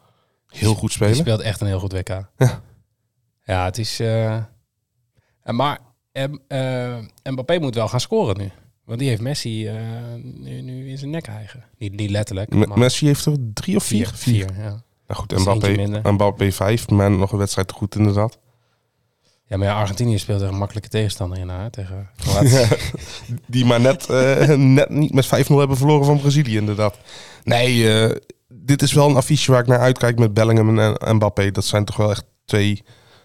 heel 0.48 0.76
goed 0.76 0.92
spelen. 0.92 1.16
speelt 1.16 1.42
echt 1.42 1.62
een 1.62 1.68
heel 1.68 1.80
goed 1.80 1.92
WK. 1.94 2.10
Ja. 2.38 2.62
Ja, 3.46 3.66
het 3.66 3.78
is... 3.78 4.00
en 4.00 4.48
maar 5.44 5.80
eh, 6.12 6.98
Mbappé 7.24 7.60
moet 7.60 7.76
wel 7.76 7.88
gaan 7.88 8.00
scoren 8.00 8.38
nu. 8.38 8.52
Want 8.86 9.00
die 9.00 9.10
heeft 9.10 9.22
Messi 9.22 9.70
nu, 10.24 10.62
nu 10.62 10.90
in 10.90 10.98
zijn 10.98 11.10
nek 11.10 11.28
eigen. 11.28 11.64
Niet, 11.78 11.96
niet 11.96 12.10
letterlijk, 12.10 12.54
maar 12.54 12.78
Messi 12.78 13.06
heeft 13.06 13.26
er 13.26 13.38
drie 13.54 13.76
of 13.76 13.84
vier? 13.84 14.08
vier. 14.14 14.46
vier, 14.48 14.64
ja. 14.64 14.84
Nou 15.08 15.20
goed, 15.20 15.38
Mbappé. 15.40 16.02
Mbappé 16.12 16.52
vijf. 16.52 16.90
Maar 16.90 17.12
nog 17.12 17.32
een 17.32 17.38
wedstrijd 17.38 17.68
te 17.68 17.74
goed 17.74 17.96
inderdaad. 17.96 18.40
Ja, 19.48 19.58
maar 19.58 19.68
ja, 19.68 19.80
Argentinië 19.80 20.18
speelt 20.18 20.42
een 20.42 20.58
makkelijke 20.58 20.90
tegenstander 20.90 21.38
in, 21.38 21.50
hè, 21.50 21.70
tegen. 21.70 22.10
Die 23.48 23.66
maar 23.66 23.82
net, 23.82 24.10
eh, 24.10 24.48
net 24.80 24.90
niet 24.90 25.14
met 25.14 25.26
5-0 25.26 25.30
hebben 25.30 25.78
verloren 25.78 26.06
van 26.06 26.20
Brazilië 26.20 26.58
inderdaad. 26.58 26.98
Nee, 27.44 28.00
eh, 28.00 28.16
dit 28.48 28.82
is 28.82 28.94
wel 28.94 29.10
een 29.10 29.16
affiche 29.16 29.52
waar 29.52 29.62
ik 29.62 29.68
naar 29.68 29.80
uitkijk 29.80 30.20
met 30.20 30.34
Bellingham 30.34 30.80
en 30.80 30.96
en 30.98 31.16
Mbappé. 31.16 31.52
Dat 31.52 31.66
zijn 31.66 31.86
toch 31.86 31.98
wel 31.98 32.12
echt 32.12 32.24
twee 32.46 32.84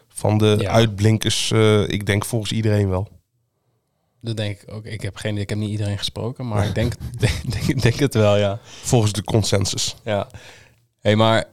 van 0.08 0.38
de 0.38 0.56
Ja. 0.58 0.70
uitblinkers. 0.70 1.50
eh, 1.50 1.88
ik 1.88 2.06
denk 2.06 2.24
volgens 2.24 2.52
iedereen 2.52 2.88
wel. 2.88 3.08
Dat 4.20 4.36
denk 4.36 4.60
ik 4.60 4.72
ook. 4.72 4.84
Ik 4.84 5.02
heb 5.02 5.16
geen, 5.16 5.38
ik 5.38 5.48
heb 5.48 5.58
niet 5.58 5.70
iedereen 5.70 5.98
gesproken, 5.98 6.48
maar 6.48 6.66
ik 6.68 6.74
denk, 6.74 6.92
denk, 7.18 7.66
denk, 7.66 7.82
denk 7.82 7.94
het 7.98 8.14
wel, 8.14 8.36
ja. 8.36 8.58
Volgens 8.82 9.12
de 9.12 9.24
consensus. 9.24 9.96
Ja. 10.04 10.28
hey, 11.00 11.16
maar 11.16 11.44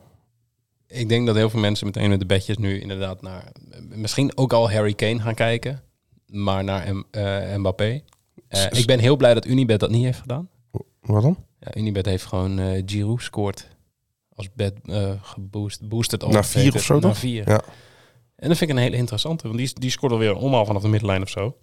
ik 0.87 1.09
denk 1.09 1.25
dat 1.25 1.35
heel 1.35 1.49
veel 1.49 1.59
mensen 1.59 1.85
meteen 1.85 2.09
met 2.09 2.19
de 2.19 2.25
bedjes 2.25 2.57
nu 2.57 2.79
inderdaad 2.81 3.21
naar... 3.21 3.51
Misschien 3.89 4.37
ook 4.37 4.53
al 4.53 4.71
Harry 4.71 4.93
Kane 4.93 5.19
gaan 5.19 5.33
kijken, 5.35 5.83
maar 6.25 6.63
naar 6.63 6.95
M- 6.95 7.03
eh, 7.11 7.55
Mbappé. 7.55 8.01
Eh, 8.47 8.65
ik 8.71 8.85
ben 8.85 8.99
heel 8.99 9.15
blij 9.17 9.33
dat 9.33 9.45
Unibet 9.45 9.79
dat 9.79 9.89
niet 9.89 10.03
heeft 10.03 10.19
gedaan. 10.19 10.49
Dan? 11.01 11.45
Ja, 11.59 11.75
Unibet 11.75 12.05
heeft 12.05 12.25
gewoon 12.25 12.59
eh 12.59 12.81
Giroud 12.85 13.21
scoort 13.21 13.67
als 14.35 14.53
bed 14.53 14.73
geboost, 15.21 15.87
boosted 15.87 16.27
Naar 16.27 16.45
vier 16.45 16.75
of 16.75 16.83
zo 16.83 16.99
Naar 16.99 17.15
vier. 17.15 17.49
Ja. 17.49 17.61
En 18.35 18.47
dat 18.47 18.57
vind 18.57 18.69
ik 18.69 18.75
een 18.75 18.81
hele 18.83 18.95
interessante, 18.95 19.47
want 19.47 19.59
die, 19.59 19.71
die 19.73 19.89
scoort 19.89 20.11
alweer 20.11 20.35
omhaal 20.35 20.65
vanaf 20.65 20.81
de 20.81 20.87
middenlijn 20.87 21.21
of 21.21 21.29
zo. 21.29 21.57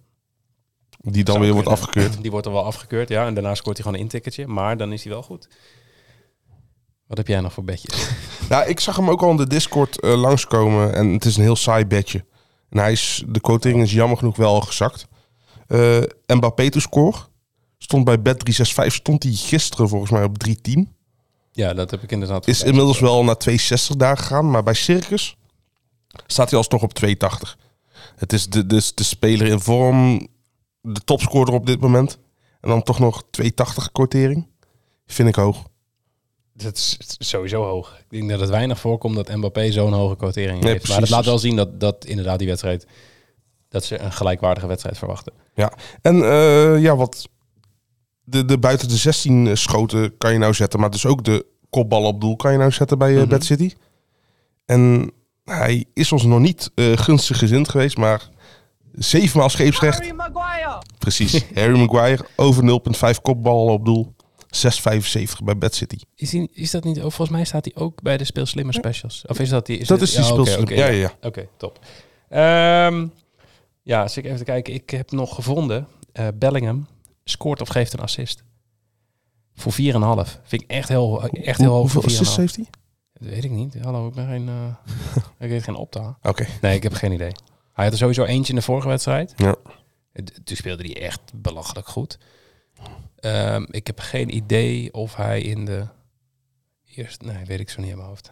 Die 0.99 1.23
dan 1.23 1.33
Zou 1.35 1.45
weer 1.45 1.53
wordt 1.53 1.67
kunnen. 1.67 1.87
afgekeurd. 1.87 2.21
Die 2.21 2.31
wordt 2.31 2.45
er 2.45 2.51
wel 2.51 2.63
afgekeurd, 2.65 3.09
ja. 3.09 3.25
En 3.25 3.33
daarna 3.33 3.55
scoort 3.55 3.75
hij 3.77 3.85
gewoon 3.85 3.93
een 3.99 4.05
intikketje, 4.05 4.47
maar 4.47 4.77
dan 4.77 4.93
is 4.93 5.03
hij 5.03 5.11
wel 5.13 5.23
goed. 5.23 5.47
Wat 7.07 7.17
heb 7.17 7.27
jij 7.27 7.39
nog 7.39 7.53
voor 7.53 7.63
bedjes? 7.63 8.09
Nou, 8.49 8.67
ik 8.67 8.79
zag 8.79 8.95
hem 8.95 9.09
ook 9.09 9.21
al 9.21 9.29
in 9.29 9.37
de 9.37 9.47
Discord 9.47 9.99
eh, 9.99 10.19
langskomen. 10.19 10.93
En 10.93 11.13
het 11.13 11.25
is 11.25 11.35
een 11.37 11.43
heel 11.43 11.55
saai 11.55 11.85
bedje. 11.85 12.25
En 12.69 12.77
hij 12.77 12.91
is, 12.91 13.23
de 13.27 13.39
quotering 13.39 13.81
is 13.81 13.91
jammer 13.91 14.17
genoeg 14.17 14.35
wel 14.35 14.53
al 14.53 14.61
gezakt. 14.61 15.07
Eh 15.67 16.01
Mbappé 16.27 16.69
to 16.69 16.79
score. 16.79 17.17
Stond 17.77 18.05
bij 18.05 18.17
Bet365. 18.17 18.85
Stond 18.87 19.23
hij 19.23 19.31
gisteren 19.31 19.89
volgens 19.89 20.11
mij 20.11 20.23
op 20.23 20.37
310. 20.37 20.95
Ja, 21.51 21.73
dat 21.73 21.91
heb 21.91 22.03
ik 22.03 22.11
inderdaad. 22.11 22.47
Is 22.47 22.63
inmiddels 22.63 22.99
wel 22.99 23.23
naar 23.23 23.37
260 23.37 23.95
daar 23.95 24.17
gegaan. 24.17 24.51
Maar 24.51 24.63
bij 24.63 24.73
Circus 24.73 25.37
staat 26.27 26.49
hij 26.49 26.57
alsnog 26.57 26.81
op 26.83 26.93
280. 26.93 27.57
Het 28.15 28.33
is 28.33 28.49
de, 28.49 28.65
de, 28.65 28.91
de 28.95 29.03
speler 29.03 29.47
in 29.47 29.59
vorm. 29.59 30.27
De 30.81 31.01
topscorer 31.03 31.53
op 31.53 31.65
dit 31.65 31.79
moment. 31.79 32.19
En 32.61 32.69
dan 32.69 32.83
toch 32.83 32.99
nog 32.99 33.23
280 33.29 33.91
quotering. 33.91 34.47
Vind 35.05 35.29
ik 35.29 35.35
hoog. 35.35 35.63
Dat 36.57 36.75
is 36.75 36.97
sowieso 37.17 37.63
hoog. 37.63 37.97
Ik 38.09 38.17
denk 38.17 38.29
dat 38.29 38.39
het 38.39 38.49
weinig 38.49 38.79
voorkomt 38.79 39.15
dat 39.15 39.35
Mbappé 39.35 39.71
zo'n 39.71 39.93
hoge 39.93 40.15
quotering 40.15 40.63
Nee, 40.63 40.71
heeft. 40.71 40.87
Maar 40.87 40.99
dat 40.99 41.09
laat 41.09 41.25
wel 41.25 41.39
zien 41.39 41.55
dat, 41.55 41.79
dat 41.79 42.05
inderdaad 42.05 42.39
die 42.39 42.47
wedstrijd... 42.47 42.87
dat 43.69 43.83
ze 43.85 43.99
een 43.99 44.11
gelijkwaardige 44.11 44.67
wedstrijd 44.67 44.97
verwachten. 44.97 45.33
Ja, 45.53 45.73
en 46.01 46.23
eh, 46.23 46.81
ja, 46.81 46.95
wat 46.95 47.27
de, 48.23 48.45
de 48.45 48.57
buiten 48.57 48.87
de 48.87 48.95
16 48.95 49.57
schoten 49.57 50.17
kan 50.17 50.33
je 50.33 50.37
nou 50.39 50.53
zetten, 50.53 50.79
maar 50.79 50.89
dus 50.89 51.05
ook 51.05 51.23
de 51.23 51.45
kopballen 51.69 52.07
op 52.07 52.21
doel 52.21 52.35
kan 52.35 52.51
je 52.51 52.57
nou 52.57 52.71
zetten 52.71 52.97
bij 52.97 53.11
eh 53.13 53.19
Mhm. 53.19 53.29
Bad 53.29 53.43
City. 53.43 53.71
En 54.65 55.11
hij 55.43 55.85
is 55.93 56.11
ons 56.11 56.23
nog 56.23 56.39
niet 56.39 56.71
eh, 56.75 56.97
gunstig 56.97 57.37
gezind 57.37 57.69
geweest, 57.69 57.97
maar 57.97 58.29
zevenmaal 58.91 59.49
scheepsrecht. 59.49 60.13
Precies, 60.99 61.45
Harry 61.53 61.79
Maguire 61.79 62.25
over 62.35 62.63
0,5 63.15 63.21
kopballen 63.21 63.73
op 63.73 63.85
doel. 63.85 64.14
6,75 64.55 65.43
bij 65.43 65.57
Bad 65.57 65.75
City. 65.75 65.97
Is, 66.15 66.29
die, 66.29 66.49
is 66.53 66.71
dat 66.71 66.83
niet... 66.83 66.97
ook 66.97 67.11
volgens 67.11 67.29
mij 67.37 67.45
staat 67.45 67.65
hij 67.65 67.83
ook 67.83 68.01
bij 68.01 68.17
de 68.17 68.23
Speel 68.23 68.45
Slimmer 68.45 68.73
specials. 68.73 69.25
Of 69.27 69.39
is 69.39 69.49
dat 69.49 69.65
die... 69.65 69.77
Is 69.77 69.87
Dat 69.87 69.99
het- 69.99 70.09
is 70.09 70.15
die 70.15 70.23
ja, 70.25 70.59
oké, 70.59 70.73
ja, 70.73 70.85
ja, 70.85 70.91
ja. 70.91 71.13
Oké, 71.21 71.47
top. 71.57 71.79
Ehm, 72.29 73.07
ja, 73.81 74.01
als 74.01 74.17
ik 74.17 74.25
even 74.25 74.37
te 74.37 74.43
kijken. 74.43 74.73
Ik 74.73 74.89
heb 74.89 75.11
nog 75.11 75.35
gevonden. 75.35 75.87
eh, 76.11 76.27
Bellingham 76.35 76.87
scoort 77.23 77.61
of 77.61 77.67
geeft 77.67 77.93
een 77.93 77.99
assist. 77.99 78.43
Voor 79.55 79.71
4,5. 79.73 80.39
Vind 80.43 80.61
ik 80.61 80.69
echt 80.69 80.89
heel, 80.89 81.23
echt 81.23 81.59
heel 81.59 81.67
Hoe- 81.69 81.75
hoog 81.77 81.91
Hoeveel 81.93 82.01
voor 82.01 82.09
4,5. 82.11 82.19
assists 82.19 82.35
heeft 82.37 82.55
hij? 82.55 82.65
Dat 83.13 83.29
weet 83.29 83.43
ik 83.43 83.51
niet. 83.51 83.75
Hallo, 83.81 84.07
ik 84.07 84.13
ben 84.13 84.27
geen... 84.27 84.47
eh, 84.49 85.23
ik 85.45 85.49
weet 85.49 85.63
geen 85.63 85.75
opta. 85.75 86.17
Oké. 86.21 86.45
Nee, 86.61 86.75
ik 86.75 86.83
heb 86.83 86.93
geen 86.93 87.11
idee. 87.11 87.31
Hij 87.73 87.83
had 87.83 87.93
er 87.93 87.99
sowieso 87.99 88.23
eentje 88.23 88.49
in 88.53 88.59
de 88.59 88.65
vorige 88.65 88.87
wedstrijd. 88.87 89.33
Ja. 89.37 89.55
Toen 90.43 90.55
speelde 90.57 90.83
hij 90.83 91.01
echt 91.01 91.21
belachelijk 91.35 91.87
goed. 91.87 92.17
Ehm, 93.15 93.65
ik 93.69 93.87
heb 93.87 93.99
geen 93.99 94.35
idee 94.35 94.93
of 94.93 95.15
hij 95.15 95.41
in 95.41 95.65
de 95.65 95.87
eerste... 96.85 97.25
Nee, 97.25 97.45
weet 97.45 97.59
ik 97.59 97.69
zo 97.69 97.81
niet 97.81 97.89
in 97.89 97.97
mijn 97.97 98.09
hoofd. 98.09 98.31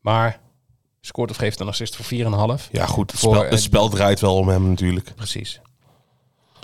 Maar 0.00 0.40
scoort 1.00 1.30
of 1.30 1.36
geeft 1.36 1.60
een 1.60 1.68
assist 1.68 1.96
voor 1.96 2.04
4,5. 2.04 2.70
Ja, 2.70 2.86
goed. 2.86 3.10
Het 3.10 3.20
Voor, 3.20 3.34
spel, 3.34 3.50
het 3.50 3.60
spel 3.60 3.88
draait 3.88 4.20
wel 4.20 4.36
om 4.36 4.48
hem 4.48 4.68
natuurlijk. 4.68 5.14
Precies. 5.14 5.60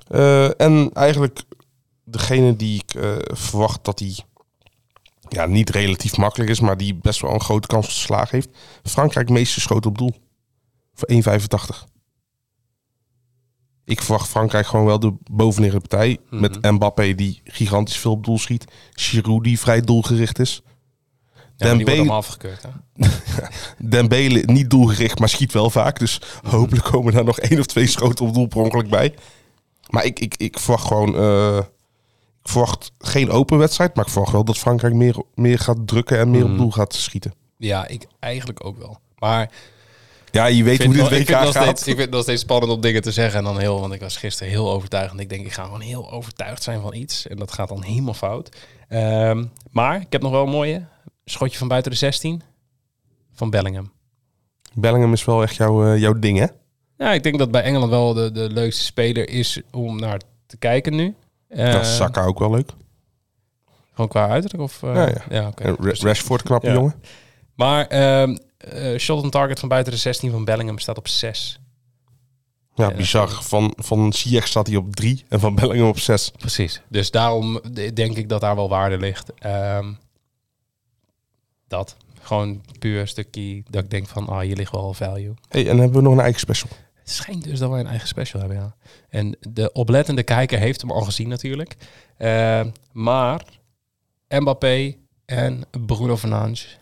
Eh, 0.08 0.60
en 0.60 0.90
eigenlijk 0.92 1.42
degene 2.04 2.56
die 2.56 2.82
ik 2.82 2.94
eh, 2.94 3.16
verwacht 3.20 3.84
dat 3.84 3.98
hij 3.98 4.18
ja, 5.28 5.46
niet 5.46 5.70
relatief 5.70 6.16
makkelijk 6.16 6.50
is, 6.50 6.60
maar 6.60 6.76
die 6.76 6.94
best 6.94 7.20
wel 7.20 7.32
een 7.32 7.40
grote 7.40 7.66
kans 7.66 7.86
op 7.86 7.92
slagen 7.92 8.28
heeft. 8.30 8.48
Frankrijk 8.82 9.28
meeste 9.28 9.60
schoten 9.60 9.90
op 9.90 9.98
doel. 9.98 10.14
Voor 10.94 11.08
1,85. 11.12 11.84
Ik 13.88 14.02
verwacht 14.02 14.28
Frankrijk 14.28 14.66
gewoon 14.66 14.86
wel 14.86 14.98
de 15.00 15.14
bovenliggende 15.30 15.88
partij. 15.88 16.18
Met 16.30 16.62
Mbappé 16.62 17.14
die 17.14 17.40
gigantisch 17.44 17.96
veel 17.96 18.10
op 18.10 18.24
doel 18.24 18.38
schiet. 18.38 18.64
Giroud 18.92 19.44
die 19.44 19.58
vrij 19.58 19.80
doelgericht 19.80 20.38
is. 20.38 20.62
Ja, 21.56 21.66
Dembele- 21.74 22.10
afgekeurd. 22.10 22.62
Hè? 22.62 23.08
Dembele 23.88 24.42
niet 24.46 24.70
doelgericht, 24.70 25.18
maar 25.18 25.28
schiet 25.28 25.52
wel 25.52 25.70
vaak. 25.70 25.98
Dus 25.98 26.20
hopelijk 26.48 26.84
komen 26.84 27.12
daar 27.12 27.24
nog 27.24 27.38
één 27.38 27.58
of 27.58 27.66
twee 27.66 27.86
schoten 27.86 28.26
op 28.26 28.34
doel 28.34 28.46
per 28.46 28.60
ongeluk 28.60 28.88
bij. 28.88 29.14
Maar 29.90 30.04
ik, 30.04 30.18
ik, 30.20 30.34
ik 30.36 30.58
verwacht 30.58 30.86
gewoon... 30.86 31.16
eh, 31.16 31.56
ik 32.42 32.48
verwacht 32.54 32.92
geen 32.98 33.30
open 33.30 33.58
wedstrijd. 33.58 33.94
Maar 33.94 34.04
ik 34.04 34.10
verwacht 34.10 34.32
wel 34.32 34.44
dat 34.44 34.58
Frankrijk 34.58 34.94
meer, 34.94 35.22
meer 35.34 35.58
gaat 35.58 35.86
drukken 35.86 36.18
en 36.18 36.30
meer 36.30 36.44
op 36.44 36.56
doel 36.56 36.70
gaat 36.70 36.94
schieten. 36.94 37.34
Ja, 37.56 37.86
ik 37.86 38.06
eigenlijk 38.20 38.64
ook 38.64 38.78
wel. 38.78 38.98
Maar 39.18 39.50
Ja, 40.30 40.46
je 40.46 40.64
weet 40.64 40.80
ik 40.80 40.86
hoe 40.86 40.94
dit 40.94 41.10
ik, 41.12 41.28
WK 41.28 41.40
nog 41.40 41.52
gaat. 41.52 41.62
steeds, 41.62 41.80
ik 41.80 41.86
vind 41.86 41.98
het 41.98 42.10
nog 42.10 42.22
steeds 42.22 42.40
spannend 42.42 42.72
om 42.72 42.80
dingen 42.80 43.02
te 43.02 43.12
zeggen. 43.12 43.38
En 43.38 43.44
dan 43.44 43.58
heel, 43.58 43.80
want 43.80 43.92
ik 43.92 44.00
was 44.00 44.16
gisteren 44.16 44.52
heel 44.52 44.70
overtuigend. 44.70 45.20
Ik 45.20 45.28
denk, 45.28 45.46
ik 45.46 45.52
ga 45.52 45.64
gewoon 45.64 45.80
heel 45.80 46.10
overtuigd 46.12 46.62
zijn 46.62 46.80
van 46.80 46.94
iets. 46.94 47.26
En 47.26 47.36
dat 47.36 47.52
gaat 47.52 47.68
dan 47.68 47.82
helemaal 47.82 48.14
fout. 48.14 48.56
Ehm, 48.88 49.44
maar 49.70 50.00
ik 50.00 50.06
heb 50.12 50.22
nog 50.22 50.30
wel 50.30 50.42
een 50.42 50.50
mooie. 50.50 50.84
Schotje 51.24 51.58
van 51.58 51.68
buiten 51.68 51.90
de 51.90 51.96
16. 51.96 52.42
Van 53.34 53.50
Bellingham. 53.50 53.90
Bellingham 54.74 55.12
is 55.12 55.24
wel 55.24 55.42
echt 55.42 55.56
jouw, 55.56 55.86
eh, 55.92 56.00
jouw 56.00 56.12
ding, 56.18 56.38
hè? 56.38 56.46
Ja, 56.96 57.12
ik 57.12 57.22
denk 57.22 57.38
dat 57.38 57.50
bij 57.50 57.62
Engeland 57.62 57.90
wel 57.90 58.14
de, 58.14 58.32
de 58.32 58.50
leukste 58.50 58.82
speler 58.84 59.28
is 59.28 59.60
om 59.72 59.98
naar 60.00 60.20
te 60.46 60.56
kijken 60.56 60.94
nu. 60.94 61.14
Eh, 61.48 61.72
Dat 61.72 61.80
is 61.80 61.96
Saka 61.96 62.24
ook 62.24 62.38
wel 62.38 62.50
leuk. 62.50 62.70
Gewoon 63.92 64.08
qua 64.08 64.28
uiterlijk? 64.28 64.62
Of, 64.62 64.82
eh, 64.82 64.94
Ja, 64.94 65.12
ja. 65.30 65.52
En 65.54 65.76
Rashford, 65.80 66.42
knappe 66.42 66.66
Ja. 66.66 66.72
jongen. 66.72 66.94
Maar 67.54 67.86
ehm 67.86 68.36
eh, 68.58 68.98
shot 68.98 69.22
on 69.22 69.30
target 69.30 69.58
van 69.58 69.68
buiten 69.68 69.92
de 69.92 69.98
16 69.98 70.30
van 70.30 70.44
Bellingham 70.44 70.78
staat 70.78 70.98
op 70.98 71.08
6. 71.08 71.60
Ja, 72.74 72.94
bizar. 72.94 73.28
Van, 73.42 73.72
van 73.76 74.12
Ziyech 74.12 74.46
staat 74.46 74.66
hij 74.66 74.76
op 74.76 74.94
drie 74.96 75.24
en 75.28 75.40
van 75.40 75.54
Bellingham 75.54 75.88
op 75.88 75.98
zes. 75.98 76.30
Precies. 76.30 76.80
Dus 76.88 77.10
daarom 77.10 77.60
de- 77.72 77.92
denk 77.92 78.16
ik 78.16 78.28
dat 78.28 78.40
daar 78.40 78.56
wel 78.56 78.68
waarde 78.68 78.98
ligt. 78.98 79.32
Ehm, 79.34 79.92
dat. 81.68 81.96
Gewoon 82.22 82.64
puur 82.78 83.00
een 83.00 83.08
stukje 83.08 83.62
dat 83.70 83.84
ik 83.84 83.90
denk 83.90 84.08
van, 84.08 84.28
ah, 84.28 84.40
hier 84.40 84.56
ligt 84.56 84.72
wel 84.72 84.94
value. 84.94 85.34
Hey, 85.48 85.68
en 85.68 85.78
hebben 85.78 85.96
we 85.96 86.02
nog 86.02 86.12
een 86.12 86.20
eigen 86.20 86.40
special. 86.40 86.70
Het 86.94 87.10
schijnt 87.10 87.44
dus 87.44 87.58
dat 87.58 87.70
wij 87.70 87.80
een 87.80 87.86
eigen 87.86 88.08
special 88.08 88.40
hebben, 88.40 88.58
ja. 88.58 88.74
En 89.08 89.36
de 89.40 89.72
oplettende 89.72 90.22
kijker 90.22 90.58
heeft 90.58 90.80
hem 90.80 90.90
al 90.90 91.00
gezien 91.02 91.28
natuurlijk. 91.28 91.76
Ehm, 92.16 92.70
maar 92.92 93.44
Mbappé 94.28 94.94
en 95.24 95.62
Bruno 95.86 96.16
Fernandes 96.16 96.78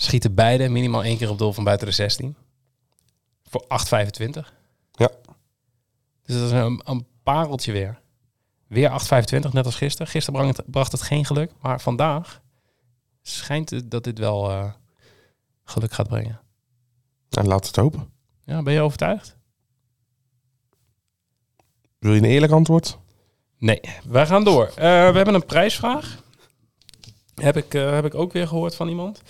schieten 0.00 0.34
beide 0.34 0.68
minimaal 0.68 1.04
één 1.04 1.16
keer 1.18 1.30
op 1.30 1.38
doel 1.38 1.52
van 1.52 1.64
buiten 1.64 1.86
de 1.86 1.92
16. 1.92 2.36
Voor 3.42 3.62
8,25. 3.62 3.68
Ja. 4.92 5.10
Dus 6.24 6.36
dat 6.36 6.44
is 6.44 6.50
een, 6.50 6.80
een 6.84 7.06
pareltje 7.22 7.72
weer. 7.72 8.00
Weer 8.66 8.90
8,25, 8.90 9.52
net 9.52 9.64
als 9.64 9.74
gisteren. 9.74 10.12
Gisteren 10.12 10.40
bracht 10.40 10.56
het, 10.56 10.70
bracht 10.70 10.92
het 10.92 11.02
geen 11.02 11.24
geluk, 11.24 11.52
maar 11.60 11.80
vandaag 11.80 12.40
schijnt 13.22 13.70
het 13.70 13.90
dat 13.90 14.04
dit 14.04 14.18
wel 14.18 14.50
eh, 14.50 14.72
geluk 15.64 15.92
gaat 15.92 16.08
brengen. 16.08 16.40
Nou, 17.30 17.46
laat 17.46 17.66
het 17.66 17.76
hopen. 17.76 18.10
Ja, 18.44 18.62
ben 18.62 18.72
je 18.72 18.80
overtuigd? 18.80 19.36
Wil 21.98 22.12
je 22.12 22.18
een 22.18 22.24
eerlijk 22.24 22.52
antwoord? 22.52 22.98
Nee, 23.58 23.80
wij 24.04 24.26
gaan 24.26 24.44
door. 24.44 24.66
Eh, 24.66 24.74
we 24.74 25.16
hebben 25.16 25.34
een 25.34 25.46
prijsvraag. 25.46 26.22
Heb 27.34 27.56
ik, 27.56 27.74
eh, 27.74 27.90
heb 27.90 28.04
ik 28.04 28.14
ook 28.14 28.32
weer 28.32 28.48
gehoord 28.48 28.74
van 28.74 28.88
iemand. 28.88 29.22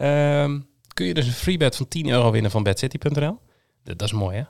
Ehm, 0.00 0.60
kun 0.94 1.06
je 1.06 1.14
dus 1.14 1.26
een 1.26 1.32
freebet 1.32 1.76
van 1.76 1.88
10 1.88 2.08
euro 2.08 2.30
winnen 2.30 2.50
van 2.50 2.62
bedcity.nl. 2.62 3.38
Dat, 3.84 3.98
dat 3.98 4.02
is 4.02 4.12
mooi, 4.12 4.36
hè? 4.36 4.44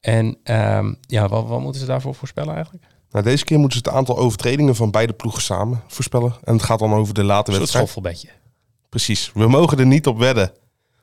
En 0.00 0.38
ehm, 0.42 0.94
ja, 1.00 1.28
wat, 1.28 1.46
wat 1.46 1.60
moeten 1.60 1.80
ze 1.80 1.86
daarvoor 1.86 2.14
voorspellen 2.14 2.54
eigenlijk? 2.54 2.84
Nou, 3.10 3.24
deze 3.24 3.44
keer 3.44 3.58
moeten 3.58 3.78
ze 3.78 3.88
het 3.88 3.96
aantal 3.96 4.18
overtredingen 4.18 4.76
van 4.76 4.90
beide 4.90 5.12
ploegen 5.12 5.42
samen 5.42 5.82
voorspellen. 5.86 6.34
En 6.44 6.52
het 6.54 6.62
gaat 6.62 6.78
dan 6.78 6.92
over 6.92 7.14
de 7.14 7.24
late 7.24 7.52
Een 7.52 7.58
wedstrijd. 7.58 7.88
schoffelbedje. 7.88 8.28
Precies. 8.88 9.30
We 9.34 9.48
mogen 9.48 9.78
er 9.78 9.86
niet 9.86 10.06
op 10.06 10.18
wedden. 10.18 10.52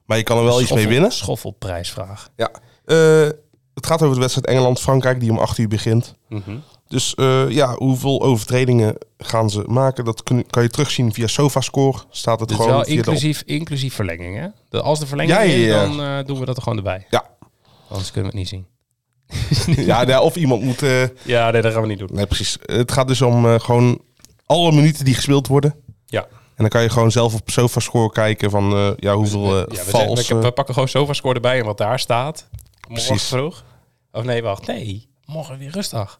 Maar 0.06 0.18
je 0.18 0.24
kan 0.24 0.38
er 0.38 0.44
wel 0.44 0.62
iets 0.62 0.72
mee 0.72 0.88
winnen. 0.88 1.12
Schoffelprijsvraag. 1.12 2.30
Ja. 2.36 2.52
Eh, 2.86 3.30
het 3.74 3.86
gaat 3.86 4.02
over 4.02 4.14
de 4.16 4.22
wedstrijd 4.22 4.48
Engeland-Frankrijk 4.48 5.20
die 5.20 5.32
om 5.32 5.38
8 5.38 5.58
uur 5.58 5.68
begint. 5.68 6.16
Mhm. 6.30 6.58
Dus 6.88 7.16
eh, 7.16 7.50
ja, 7.50 7.76
hoeveel 7.76 8.22
overtredingen 8.22 8.96
gaan 9.18 9.50
ze 9.50 9.64
maken? 9.68 10.06
Dat 10.06 10.24
kun, 10.24 10.46
kan 10.50 10.64
je 10.64 10.70
terugzien 10.70 11.14
via 11.14 11.28
SofaScore. 11.28 11.98
Staat 12.10 12.40
het 12.40 12.50
Dus 12.50 12.58
gewoon 12.58 12.72
wel 12.74 12.84
via 12.84 12.92
de 12.92 12.98
inclusief, 12.98 13.42
inclusief 13.46 13.94
verlenging, 13.94 14.38
hè? 14.38 14.48
De, 14.70 14.82
als 14.82 15.00
de 15.00 15.06
verlenging 15.08 15.38
Ja, 15.38 15.44
ja, 15.44 15.54
is, 15.82 15.88
dan 15.88 16.02
eh, 16.02 16.26
doen 16.26 16.40
we 16.40 16.46
dat 16.46 16.56
er 16.58 16.62
gewoon 16.64 16.78
erbij. 16.78 17.06
Ja. 17.10 17.30
Anders 17.90 18.12
kunnen 18.12 18.32
we 18.32 18.38
het 18.40 18.50
niet 18.52 18.66
zien. 19.68 19.86
ja, 19.86 20.02
ja, 20.08 20.22
of 20.22 20.36
iemand 20.36 20.64
moet... 20.64 20.82
eh, 20.84 21.04
Ja, 21.24 21.52
nee, 21.52 21.62
dat 21.62 21.74
gaan 21.74 21.82
we 21.82 21.88
niet 21.88 22.00
doen. 22.00 22.10
nee, 22.12 22.26
precies. 22.26 22.58
Het 22.62 22.92
gaat 22.92 23.08
dus 23.08 23.22
om 23.22 23.60
gewoon 23.60 24.02
alle 24.46 24.72
minuten 24.72 25.06
die 25.06 25.14
gespeeld 25.16 25.48
worden. 25.48 25.76
Ja. 26.06 26.22
En 26.32 26.62
dan 26.64 26.70
kan 26.70 26.82
je 26.82 26.90
gewoon 26.90 27.12
zelf 27.12 27.34
op 27.34 27.50
SofaScore 27.50 28.12
kijken 28.12 28.50
van 28.50 28.96
ja, 29.00 29.16
hoeveel 29.16 29.46
eh 29.46 29.76
Ja, 29.78 29.84
we, 29.84 29.90
vals... 29.90 30.28
we, 30.28 30.36
we 30.36 30.52
pakken 30.52 30.74
gewoon 30.74 30.90
SofaScore 30.90 31.34
erbij 31.36 31.60
en 31.60 31.66
wat 31.66 31.78
daar 31.78 32.00
staat. 32.00 32.48
Morgen 32.88 33.06
Precies. 33.08 33.28
vroeg. 33.28 33.64
Of 34.12 34.24
nee, 34.24 34.42
wacht. 34.44 34.68
Nee, 34.68 35.10
morgen 35.26 35.58
weer 35.58 35.72
rustdag. 35.72 36.20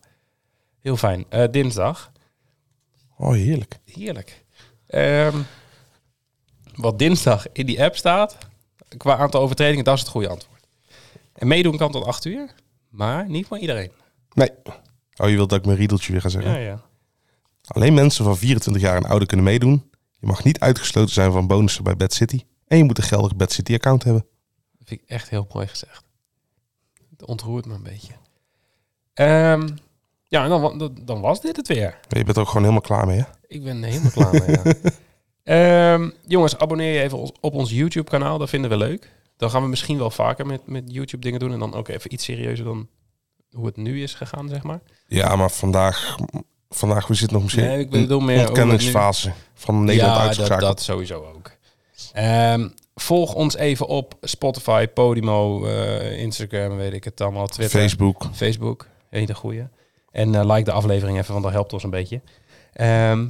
Heel 0.86 0.98
fijn. 0.98 1.26
Eh, 1.30 1.52
dinsdag. 1.52 2.12
oh, 3.18 3.32
heerlijk. 3.32 3.80
Heerlijk. 3.86 4.46
Ehm, 4.88 5.38
wat 6.76 7.00
dinsdag 7.00 7.52
in 7.52 7.66
die 7.66 7.84
app 7.84 7.96
staat, 7.96 8.38
qua 8.98 9.18
aantal 9.18 9.42
overtredingen, 9.42 9.84
dat 9.84 9.94
is 9.94 10.00
het 10.00 10.10
goede 10.10 10.30
antwoord. 10.30 10.68
En 11.34 11.48
meedoen 11.48 11.78
kan 11.78 11.92
tot 11.92 12.06
8 12.06 12.26
uur, 12.26 12.54
maar 12.90 13.30
niet 13.30 13.48
voor 13.48 13.58
iedereen. 13.58 13.92
Nee. 14.34 14.50
Oh, 15.16 15.30
je 15.30 15.36
wilt 15.36 15.50
dat 15.50 15.60
ik 15.60 15.66
mijn 15.66 15.78
riedeltje 15.78 16.12
weer 16.12 16.22
ga 16.22 16.30
zeggen? 16.30 16.52
Ja, 16.52 16.58
ja. 16.58 16.82
Alleen 17.68 17.94
mensen 17.94 18.26
van 18.26 18.38
24 18.38 18.82
jaar 18.82 18.96
en 18.96 19.06
ouder 19.06 19.28
kunnen 19.28 19.46
meedoen. 19.46 19.90
Je 20.20 20.28
mag 20.28 20.44
niet 20.44 20.60
uitgesloten 20.60 21.14
zijn 21.14 21.32
van 21.32 21.48
bonussen 21.48 21.84
bij 21.84 21.96
Bad 21.96 22.14
City. 22.14 22.40
En 22.68 22.78
je 22.78 22.84
moet 22.84 22.98
een 22.98 23.04
geldig 23.04 23.36
Bad 23.36 23.52
City 23.52 23.74
account 23.74 24.04
hebben. 24.04 24.26
Dat 24.78 24.88
vind 24.88 25.02
ik 25.02 25.10
echt 25.10 25.30
heel 25.30 25.48
mooi 25.54 25.68
gezegd. 25.68 26.04
Het 27.10 27.26
ontroert 27.26 27.66
me 27.66 27.74
een 27.74 27.84
beetje. 27.84 28.14
Ehm, 29.14 29.68
ja, 30.36 30.44
en 30.44 30.50
dan, 30.50 30.78
dan- 30.78 30.98
dan 31.02 31.22
was 31.22 31.42
dit 31.42 31.56
het 31.56 31.68
weer. 31.68 32.00
Je 32.08 32.24
bent 32.24 32.38
ook 32.38 32.48
gewoon 32.48 32.62
helemaal 32.62 32.82
klaar 32.82 33.08
mee, 33.08 33.18
hè? 33.18 33.24
Ik 33.48 33.64
ben 33.64 33.84
helemaal 33.84 34.12
klaar 34.12 34.32
mee. 34.32 34.58
Ja. 34.64 34.74
Ehm, 35.44 36.10
jongens, 36.28 36.58
abonneer 36.58 36.94
je 36.94 37.02
even 37.02 37.18
op 37.42 37.54
ons 37.54 37.72
YouTube-kanaal. 37.72 38.38
Dat 38.38 38.50
vinden 38.50 38.70
we 38.70 38.78
leuk. 38.78 39.12
Dan 39.38 39.50
gaan 39.50 39.62
we 39.62 39.68
misschien 39.68 39.98
wel 39.98 40.10
vaker 40.12 40.46
met, 40.46 40.68
met 40.68 40.84
YouTube 40.86 41.24
dingen 41.24 41.40
doen. 41.40 41.52
En 41.54 41.60
dan 41.60 41.74
ook 41.74 41.88
even 41.88 42.14
iets 42.14 42.24
serieuzer 42.24 42.66
dan 42.66 42.88
hoe 43.52 43.66
het 43.66 43.78
nu 43.78 44.04
is 44.04 44.14
gegaan, 44.14 44.50
zeg 44.50 44.64
maar. 44.64 44.80
Ja, 45.08 45.36
maar 45.36 45.52
vandaag, 45.52 46.16
vandaag 46.70 47.08
we 47.08 47.14
zitten 47.14 47.34
nog 47.34 47.44
misschien 47.44 47.66
Nee, 47.66 47.80
ik 47.80 47.90
bedoel 47.90 48.20
meer 48.20 48.42
de 48.42 48.48
ontkenningsfase 48.48 49.32
van 49.54 49.84
Nederland 49.84 50.14
ja, 50.14 50.18
dat, 50.20 50.28
uitgeschakeld. 50.28 50.68
dat 50.70 50.82
sowieso 50.82 51.26
ook. 51.36 51.52
Ehm, 52.14 52.68
volg 52.96 53.34
ons 53.34 53.56
even 53.56 53.88
op 53.88 54.18
Spotify, 54.22 54.88
Podimo, 54.88 55.66
eh, 55.66 56.20
Instagram, 56.22 56.76
weet 56.78 56.94
ik 56.94 57.04
het 57.04 57.22
allemaal, 57.22 57.48
Twitter. 57.48 57.80
Facebook. 57.80 58.30
Facebook, 58.34 58.88
hele 59.10 59.34
goeie. 59.36 59.64
En 60.16 60.36
eh, 60.36 60.46
like 60.46 60.64
de 60.64 60.72
aflevering 60.72 61.18
even, 61.18 61.32
want 61.32 61.44
dat 61.44 61.54
helpt 61.54 61.74
ons 61.74 61.84
een 61.84 61.90
beetje. 61.90 62.22
Ehm, 62.74 63.28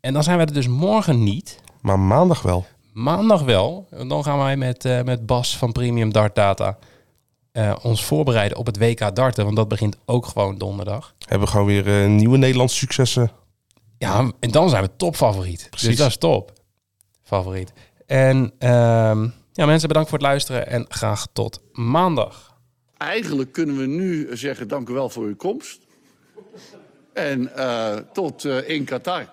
en 0.00 0.12
dan 0.12 0.22
zijn 0.22 0.38
we 0.38 0.44
er 0.44 0.52
dus 0.52 0.68
morgen 0.68 1.22
niet. 1.22 1.60
Maar 1.80 1.98
maandag 1.98 2.42
wel. 2.42 2.66
Maandag 2.92 3.42
wel. 3.42 3.86
En 3.90 4.08
dan 4.08 4.24
gaan 4.24 4.38
wij 4.38 4.56
met, 4.56 4.84
eh, 4.84 5.02
met 5.02 5.26
Bas 5.26 5.58
van 5.58 5.72
Premium 5.72 6.12
Dart 6.12 6.34
Data 6.34 6.78
eh, 7.52 7.74
ons 7.82 8.04
voorbereiden 8.04 8.58
op 8.58 8.66
het 8.66 8.78
WK 8.78 9.14
darten. 9.14 9.44
Want 9.44 9.56
dat 9.56 9.68
begint 9.68 9.96
ook 10.04 10.26
gewoon 10.26 10.58
donderdag. 10.58 11.14
Hebben 11.18 11.46
we 11.46 11.52
gewoon 11.52 11.66
weer 11.66 12.08
nieuwe 12.08 12.36
Nederlandse 12.36 12.76
successen. 12.76 13.30
Ja, 13.98 14.30
en 14.40 14.50
dan 14.50 14.68
zijn 14.68 14.82
we 14.82 14.90
topfavoriet. 14.96 15.66
Precies. 15.70 15.88
Dus 15.88 15.96
dat 15.96 16.08
is 16.08 16.16
top. 16.16 16.52
Favoriet. 17.22 17.72
En 18.06 18.52
ehm, 18.58 19.28
ja, 19.52 19.66
mensen, 19.66 19.88
bedankt 19.88 20.08
voor 20.08 20.18
het 20.18 20.26
luisteren. 20.26 20.66
En 20.66 20.84
graag 20.88 21.26
tot 21.32 21.60
maandag. 21.72 22.56
Eigenlijk 22.96 23.52
kunnen 23.52 23.76
we 23.76 23.86
nu 23.86 24.36
zeggen 24.36 24.68
dank 24.68 24.88
u 24.88 24.92
wel 24.92 25.08
voor 25.08 25.24
uw 25.24 25.36
komst. 25.36 25.81
En 27.12 27.56
eh, 27.56 27.96
tot 28.12 28.44
eh, 28.44 28.68
in 28.68 28.84
Qatar. 28.84 29.26